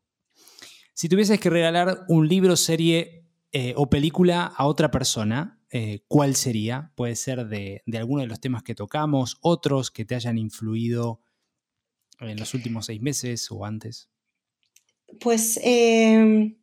[0.95, 6.37] Si tuvieses que regalar un libro, serie eh, o película a otra persona, eh, ¿cuál
[6.37, 6.93] sería?
[6.95, 11.19] Puede ser de, alguno de los temas que tocamos, otros que te hayan influido
[12.21, 14.09] en los últimos seis meses o antes.
[15.19, 16.55] Pues, em,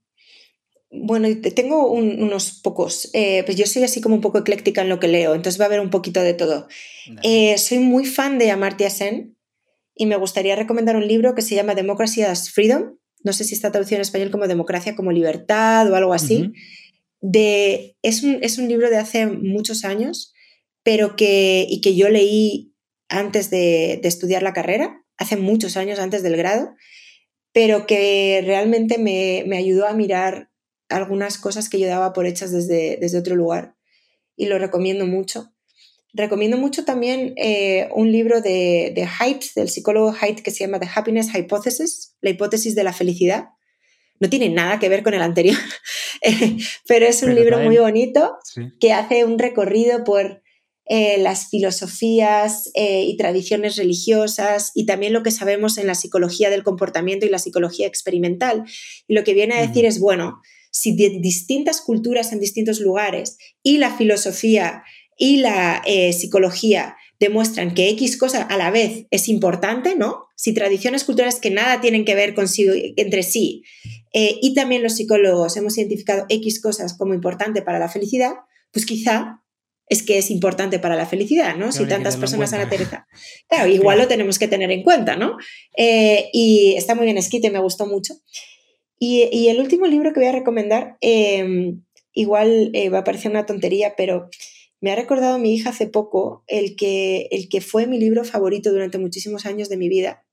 [0.91, 3.11] bueno, tengo unos pocos.
[3.13, 5.67] Eh, pues yo soy así como un poco ecléctica en lo que leo, entonces va
[5.67, 6.69] a haber un poquito de todo.
[7.59, 9.37] soy muy fan de Amartya Sen
[9.95, 13.55] y me gustaría recomendar un libro que se llama Democracy as Freedom no sé si
[13.55, 16.53] está traducido en español como Democracia como Libertad o algo así.
[17.21, 20.33] de, es, un, es, un, libro de hace muchos años,
[20.83, 22.75] pero que, y que yo leí
[23.09, 26.75] antes de, de, estudiar la carrera, hace muchos años antes del grado,
[27.53, 30.51] pero que realmente me, me, ayudó a mirar
[30.89, 33.77] algunas cosas que yo daba por hechas desde, desde otro lugar
[34.37, 35.52] y lo recomiendo mucho.
[36.15, 40.79] Recomiendo mucho también eh, un libro de, de Haidt, del psicólogo Haidt, que se llama
[40.79, 43.49] The Happiness Hypothesis, la hipótesis de la felicidad.
[44.21, 45.57] No tiene nada que ver con el anterior,
[46.23, 48.37] eh, pero es un libro muy bonito
[48.79, 50.43] que hace un recorrido por
[50.85, 56.63] eh, las filosofías y tradiciones religiosas y también lo que sabemos en la psicología del
[56.63, 58.65] comportamiento y la psicología experimental.
[59.09, 60.43] Y lo que viene a decir es, bueno,
[60.73, 64.83] si de distintas culturas en distintos lugares y la filosofía
[65.17, 70.27] y la eh, psicología demuestran que X cosa a la vez es importante, ¿no?
[70.37, 73.63] Si tradiciones culturales que nada tienen que ver consigo, entre sí,
[74.13, 78.33] eh, y también los psicólogos hemos identificado X cosas como importante para la felicidad,
[78.73, 79.41] pues quizá
[79.89, 81.71] es que es importante para la felicidad, ¿no?
[81.71, 83.05] si tantas personas han aterrizado.
[83.47, 85.37] Claro, igual lo tenemos que tener en cuenta, ¿no?
[85.77, 88.15] Eh, y está muy bien escrito y me gustó mucho.
[88.99, 90.97] Y, y el último libro que voy a recomendar,
[92.15, 94.31] igual va a parecer una tontería, pero
[94.83, 98.73] me ha recordado mi hija hace poco el que, el que fue mi libro favorito
[98.73, 100.27] durante muchísimos años de mi vida,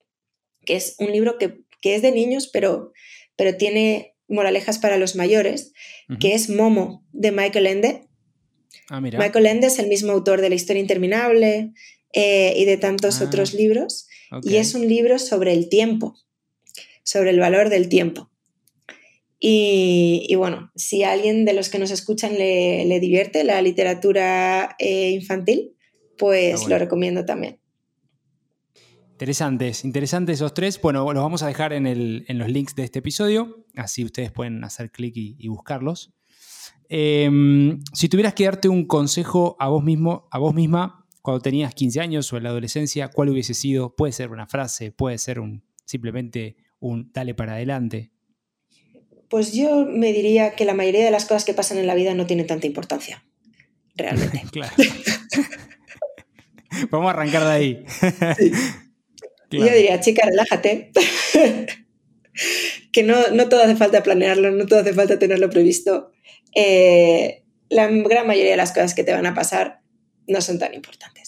[0.66, 2.92] que es un libro que, es de niños, pero,
[3.36, 5.72] pero tiene moralejas para los mayores,
[6.18, 8.08] que es Momo, de Michael Ende.
[8.88, 11.72] Ah, Michael Ende es el mismo autor de La historia interminable
[12.12, 14.08] eh, y de tantos ah, otros libros,
[14.42, 16.16] y es un libro sobre el tiempo,
[17.04, 18.29] sobre el valor del tiempo.
[19.42, 25.12] Y, bueno, si a alguien de los que nos escuchan le, divierte la literatura eh,
[25.12, 25.72] infantil,
[26.18, 27.58] pues lo recomiendo también.
[29.12, 30.80] Interesantes, interesantes esos tres.
[30.80, 31.84] Bueno, los vamos a dejar en,
[32.28, 36.12] los links de este episodio, así ustedes pueden hacer clic y, buscarlos.
[36.90, 41.74] Em, si tuvieras que darte un consejo a vos mismo, a vos misma, cuando tenías
[41.74, 43.94] 15 años o en la adolescencia, ¿cuál hubiese sido?
[43.94, 48.10] Puede ser una frase, puede ser un, simplemente un dale para adelante.
[49.30, 52.14] Pues yo me diría que la mayoría de las cosas que pasan en la vida
[52.14, 53.24] no tienen tanta importancia,
[53.94, 54.42] realmente.
[54.52, 54.74] claro.
[56.90, 57.84] Vamos a arrancar de ahí.
[59.50, 60.92] Yo diría, chica, relájate.
[62.92, 66.12] que no, no, todo hace falta planearlo, no todo hace falta tenerlo previsto.
[66.54, 69.80] Eh, la gran mayoría de las cosas que te van a pasar
[70.28, 71.19] no son tan importantes.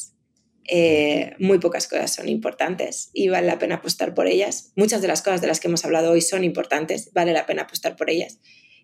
[0.69, 4.73] Eh, muy pocas cosas son importantes y vale la pena apostar por ellas.
[4.77, 7.63] Muchas de las cosas de las que hemos hablado hoy son importantes, vale la pena
[7.63, 8.41] apostar por ellas.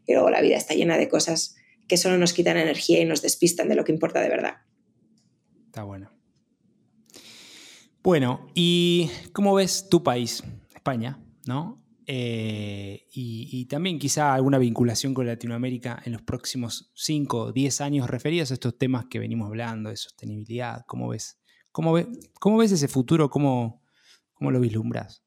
[0.07, 1.57] Y luego la vida está llena de cosas
[1.87, 4.55] que solo nos quitan energía y nos despistan de lo que importa de verdad.
[5.66, 6.11] Está bueno.
[8.03, 10.43] Bueno, ¿y cómo ves tu país,
[10.74, 11.18] España?
[11.49, 11.83] ¿no?
[12.07, 18.09] Eh, y, también quizá alguna vinculación con Latinoamérica en los próximos 5 o 10 años
[18.09, 20.85] referidos a estos temas que venimos hablando de sostenibilidad.
[20.87, 21.38] ¿Cómo ves,
[22.41, 23.31] cómo ves ese futuro?
[23.31, 23.83] ¿Cómo,
[24.35, 25.22] ¿Cómo lo vislumbras?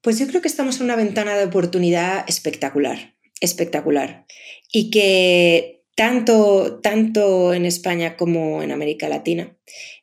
[0.00, 4.26] Pues yo creo que estamos en una ventana de oportunidad espectacular, espectacular.
[4.72, 9.56] Y que tanto, tanto en España como en América Latina,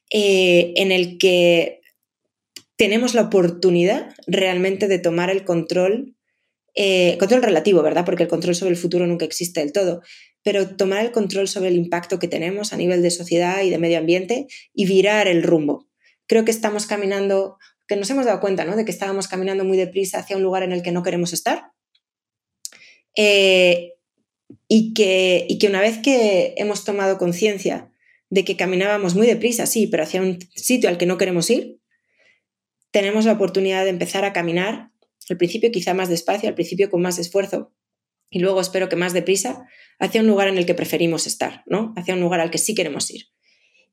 [0.09, 1.81] eh, en el que
[2.77, 6.15] tenemos la oportunidad realmente de tomar el control,
[6.75, 8.05] eh, control relativo, ¿verdad?
[8.05, 10.01] Porque el control sobre el futuro nunca existe del todo,
[10.43, 13.77] pero tomar el control sobre el impacto que tenemos a nivel de sociedad y de
[13.77, 15.87] medio ambiente y virar el rumbo.
[16.27, 18.75] Creo que estamos caminando, que nos hemos dado cuenta, ¿no?
[18.75, 21.71] De que estábamos caminando muy deprisa hacia un lugar en el que no queremos estar.
[23.15, 23.93] Eh,
[24.67, 27.91] y, que, y que una vez que hemos tomado conciencia
[28.29, 31.79] de que caminábamos muy deprisa, sí, pero hacia un sitio al que no queremos ir,
[32.91, 34.91] tenemos la oportunidad de empezar a caminar,
[35.29, 37.71] al principio quizá más despacio, al principio con más esfuerzo
[38.29, 39.67] y luego espero que más deprisa,
[39.99, 41.93] hacia un lugar en el que preferimos estar, ¿no?
[41.95, 43.25] Hacia un lugar al que sí queremos ir.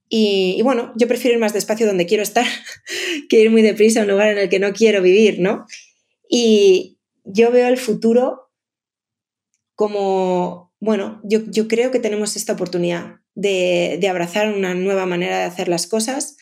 [0.09, 2.47] Y, bueno, yo prefiero ir más despacio donde quiero estar
[3.29, 5.67] que ir muy deprisa a un lugar en el que no quiero vivir, ¿no?
[6.29, 8.53] Y yo veo el futuro
[9.75, 15.39] como, bueno, yo, yo creo que tenemos esta oportunidad de, de abrazar una nueva manera
[15.39, 16.37] de hacer las cosas,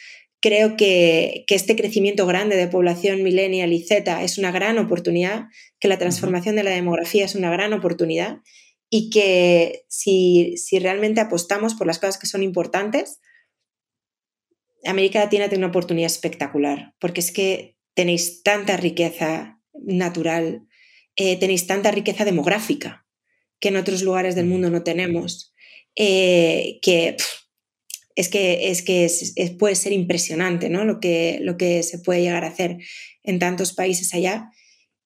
[0.44, 5.46] Creo que, este crecimiento grande de población millennial y Z es una gran oportunidad,
[5.80, 8.40] que la transformación de la demografía es una gran oportunidad
[8.96, 13.18] y que si, realmente apostamos por las cosas que son importantes,
[14.84, 20.68] América Latina tiene una oportunidad espectacular, porque es que tenéis tanta riqueza natural,
[21.16, 23.04] eh, tenéis tanta riqueza demográfica
[23.58, 25.52] que en otros lugares del mundo no tenemos,
[25.96, 27.16] eh, que
[28.14, 29.10] es que, es que
[29.58, 30.84] puede ser impresionante ¿no?
[30.84, 32.78] lo, que, lo que se puede llegar a hacer
[33.24, 34.52] en tantos países allá.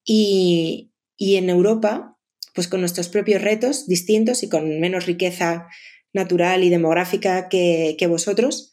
[0.05, 2.18] Y, en Europa,
[2.59, 5.69] pues con nuestros propios retos distintos y con menos riqueza
[6.13, 8.73] natural y demográfica que, vosotros,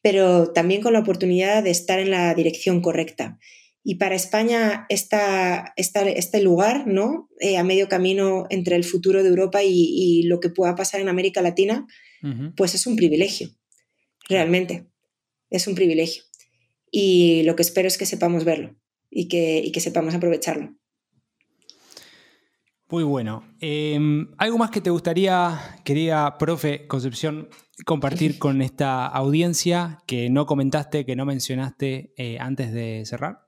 [0.00, 3.38] pero también con la oportunidad de estar en la dirección correcta.
[3.84, 7.28] Y para España, esta, este lugar, ¿no?
[7.38, 11.10] Eh, a medio camino entre el futuro de Europa y, lo que pueda pasar en
[11.10, 11.86] América Latina,
[12.56, 13.50] pues es un privilegio
[14.30, 14.86] realmente.
[15.50, 16.22] Es un privilegio.
[16.90, 18.74] Y lo que espero es que sepamos verlo
[19.10, 20.74] y que, que sepamos aprovecharlo.
[22.88, 23.42] Muy bueno.
[23.60, 27.48] Em, ¿Algo más que te gustaría, querida profe Concepción,
[27.84, 33.46] compartir con esta audiencia que no comentaste, que no mencionaste eh, antes de cerrar?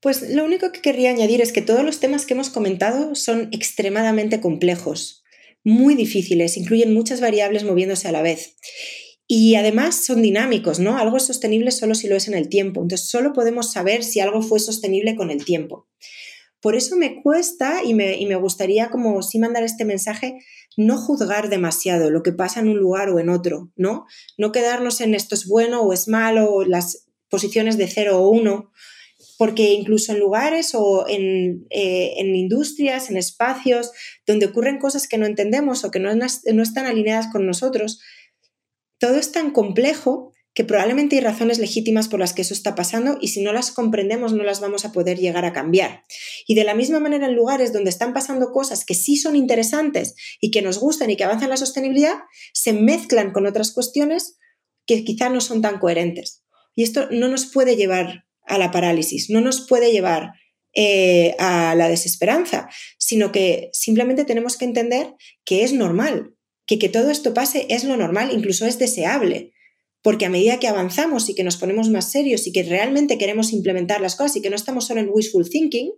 [0.00, 3.48] Pues lo único que querría añadir es que todos los temas que hemos comentado son
[3.52, 5.22] extremadamente complejos,
[5.62, 8.56] muy difíciles, incluyen muchas variables moviéndose a la vez.
[9.26, 10.98] Y además son dinámicos, ¿no?
[10.98, 12.82] Algo es sostenible solo si lo es en el tiempo.
[12.82, 15.88] Entonces, solo podemos saber si algo fue sostenible con el tiempo.
[16.64, 20.38] Por eso me cuesta y me, y me gustaría como sí mandar este mensaje,
[20.78, 24.06] no juzgar demasiado lo que pasa en un lugar o en otro, ¿no?
[24.38, 28.72] No quedarnos en esto es bueno o es malo, las posiciones de cero o uno,
[29.36, 33.90] porque incluso en lugares o en, eh, en, industrias, en espacios
[34.26, 38.00] donde ocurren cosas que no entendemos o que no, no están alineadas con nosotros,
[38.96, 43.18] todo es tan complejo que probablemente hay razones legítimas por las que eso está pasando
[43.20, 46.04] y si no las comprendemos no las vamos a poder llegar a cambiar.
[46.46, 50.14] Y de la misma manera en lugares donde están pasando cosas que sí son interesantes
[50.40, 52.14] y que nos gustan y que avanzan la sostenibilidad,
[52.52, 54.38] se mezclan con otras cuestiones
[54.86, 56.44] que quizá no son tan coherentes.
[56.76, 60.32] Y esto no nos puede llevar a la parálisis, no nos puede llevar
[60.74, 66.34] eh, a la desesperanza, sino que simplemente tenemos que entender que es normal,
[66.66, 69.53] que que todo esto pase es lo normal, incluso es deseable,
[70.04, 73.52] porque a medida que avanzamos y que nos ponemos más serios y que realmente queremos
[73.52, 75.92] implementar las cosas y que no estamos solo en wishful thinking,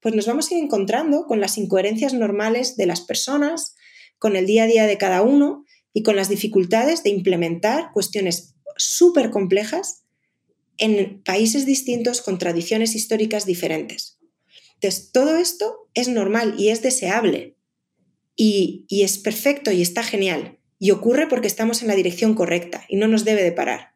[0.00, 3.74] pues nos vamos a ir encontrando con las incoherencias normales de las personas,
[4.18, 5.64] con el día a día de cada uno
[5.94, 10.04] y con las dificultades de implementar cuestiones súper complejas
[10.76, 14.18] en países distintos con tradiciones históricas diferentes.
[14.74, 17.56] Entonces, todo esto es normal y es deseable,
[18.36, 20.58] y, es perfecto y está genial.
[20.78, 23.94] Y ocurre porque estamos en la dirección correcta y no nos debe de parar.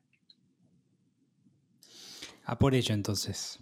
[2.44, 3.58] A por ello, entonces.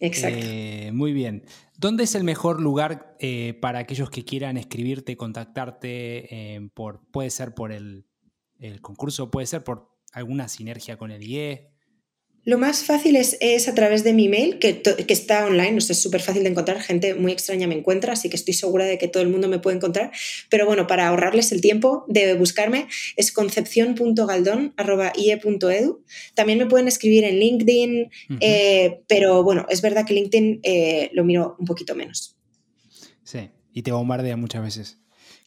[0.00, 0.38] Exacto.
[0.42, 1.44] Eh, muy bien.
[1.76, 6.54] ¿Dónde es el mejor lugar eh, para aquellos que quieran escribirte, contactarte?
[6.54, 8.06] Eh, por, puede ser por el,
[8.80, 11.70] concurso, puede ser por alguna sinergia con el IE?
[12.44, 13.36] Lo más fácil es,
[13.68, 17.14] a través de mi mail, que, está online, no es súper fácil de encontrar, gente
[17.14, 19.76] muy extraña me encuentra, así que estoy segura de que todo el mundo me puede
[19.76, 20.10] encontrar.
[20.48, 22.86] Pero bueno, para ahorrarles el tiempo de buscarme,
[23.16, 26.04] es concepción.galdón.ie.edu.
[26.34, 28.10] También me pueden escribir en LinkedIn,
[28.40, 32.38] eh, pero bueno, es verdad que LinkedIn eh, lo miro un poquito menos.
[33.22, 34.96] Sí, y te bombardea muchas veces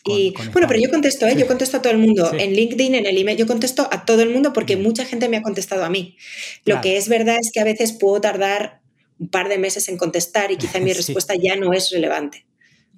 [0.05, 1.35] y bueno, pero yo contesto, ¿eh?
[1.37, 2.31] yo contesto a todo el mundo.
[2.33, 5.37] En LinkedIn, en el email, yo contesto a todo el mundo porque mucha gente me
[5.37, 6.17] ha contestado a mí.
[6.65, 8.81] Lo que es verdad es que a veces puedo tardar
[9.19, 12.45] un par de meses en contestar y quizá mi respuesta ya no es relevante.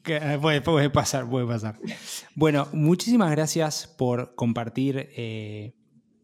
[0.08, 1.80] Eh, puede, pasar, puede pasar.
[2.36, 5.74] Bueno, muchísimas gracias por compartir eh,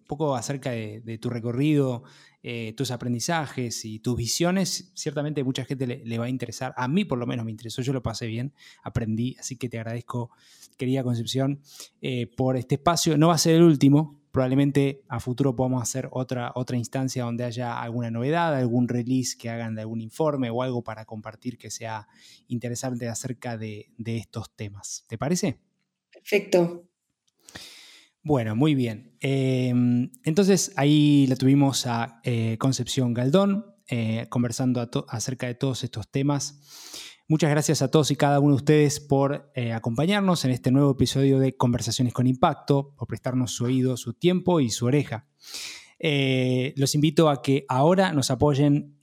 [0.02, 2.04] un poco acerca de tu recorrido,
[2.44, 6.74] eh, tus aprendizajes y tus visiones, ciertamente mucha gente le, va a interesar.
[6.76, 9.78] A mí por lo menos me interesó, yo lo pasé bien, aprendí, así que te
[9.78, 10.32] agradezco,
[10.78, 11.62] querida Concepción,
[12.02, 13.18] eh, por este espacio.
[13.18, 17.44] No va a ser el último, probablemente a futuro podamos hacer otra, otra instancia donde
[17.44, 21.70] haya alguna novedad, algún release que hagan de algún informe o algo para compartir que
[21.70, 22.08] sea
[22.48, 25.06] interesante acerca de, de estos temas.
[25.08, 25.60] ¿Te parece?
[26.12, 26.88] Perfecto.
[28.24, 29.18] Bueno, muy bien.
[29.20, 36.10] Em, entonces ahí la tuvimos a eh, Concepción Galdón eh, conversando acerca de todos estos
[36.12, 36.60] temas.
[37.28, 40.92] Muchas gracias a todos y cada uno de ustedes por eh, acompañarnos en este nuevo
[40.92, 45.28] episodio de Conversaciones con Impacto, por prestarnos su oído, su tiempo y su oreja.
[46.76, 48.98] los invito a que ahora nos apoyen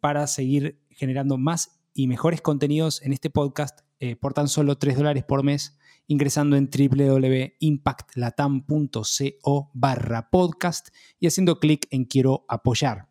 [0.00, 3.80] para seguir generando más y mejores contenidos en este podcast
[4.20, 5.76] por tan solo 3 dólares por mes
[6.06, 10.88] ingresando en www.impactlatam.co barra podcast
[11.18, 13.08] y haciendo clic en quiero apoyar.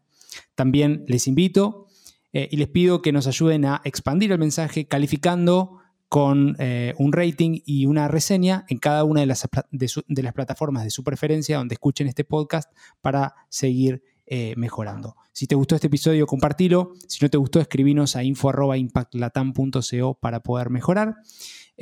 [0.55, 1.87] También les invito
[2.31, 5.79] eh, y les pido que nos ayuden a expandir el mensaje calificando
[6.09, 10.83] con eh, un rating y una reseña en cada una de las, de, las, plataformas
[10.83, 12.71] de su preferencia donde escuchen este podcast
[13.01, 15.15] para seguir eh, mejorando.
[15.31, 16.93] Si te gustó este episodio, compartilo.
[17.07, 21.15] Si no te gustó, escribinos a info.impactlatam.co para poder mejorar.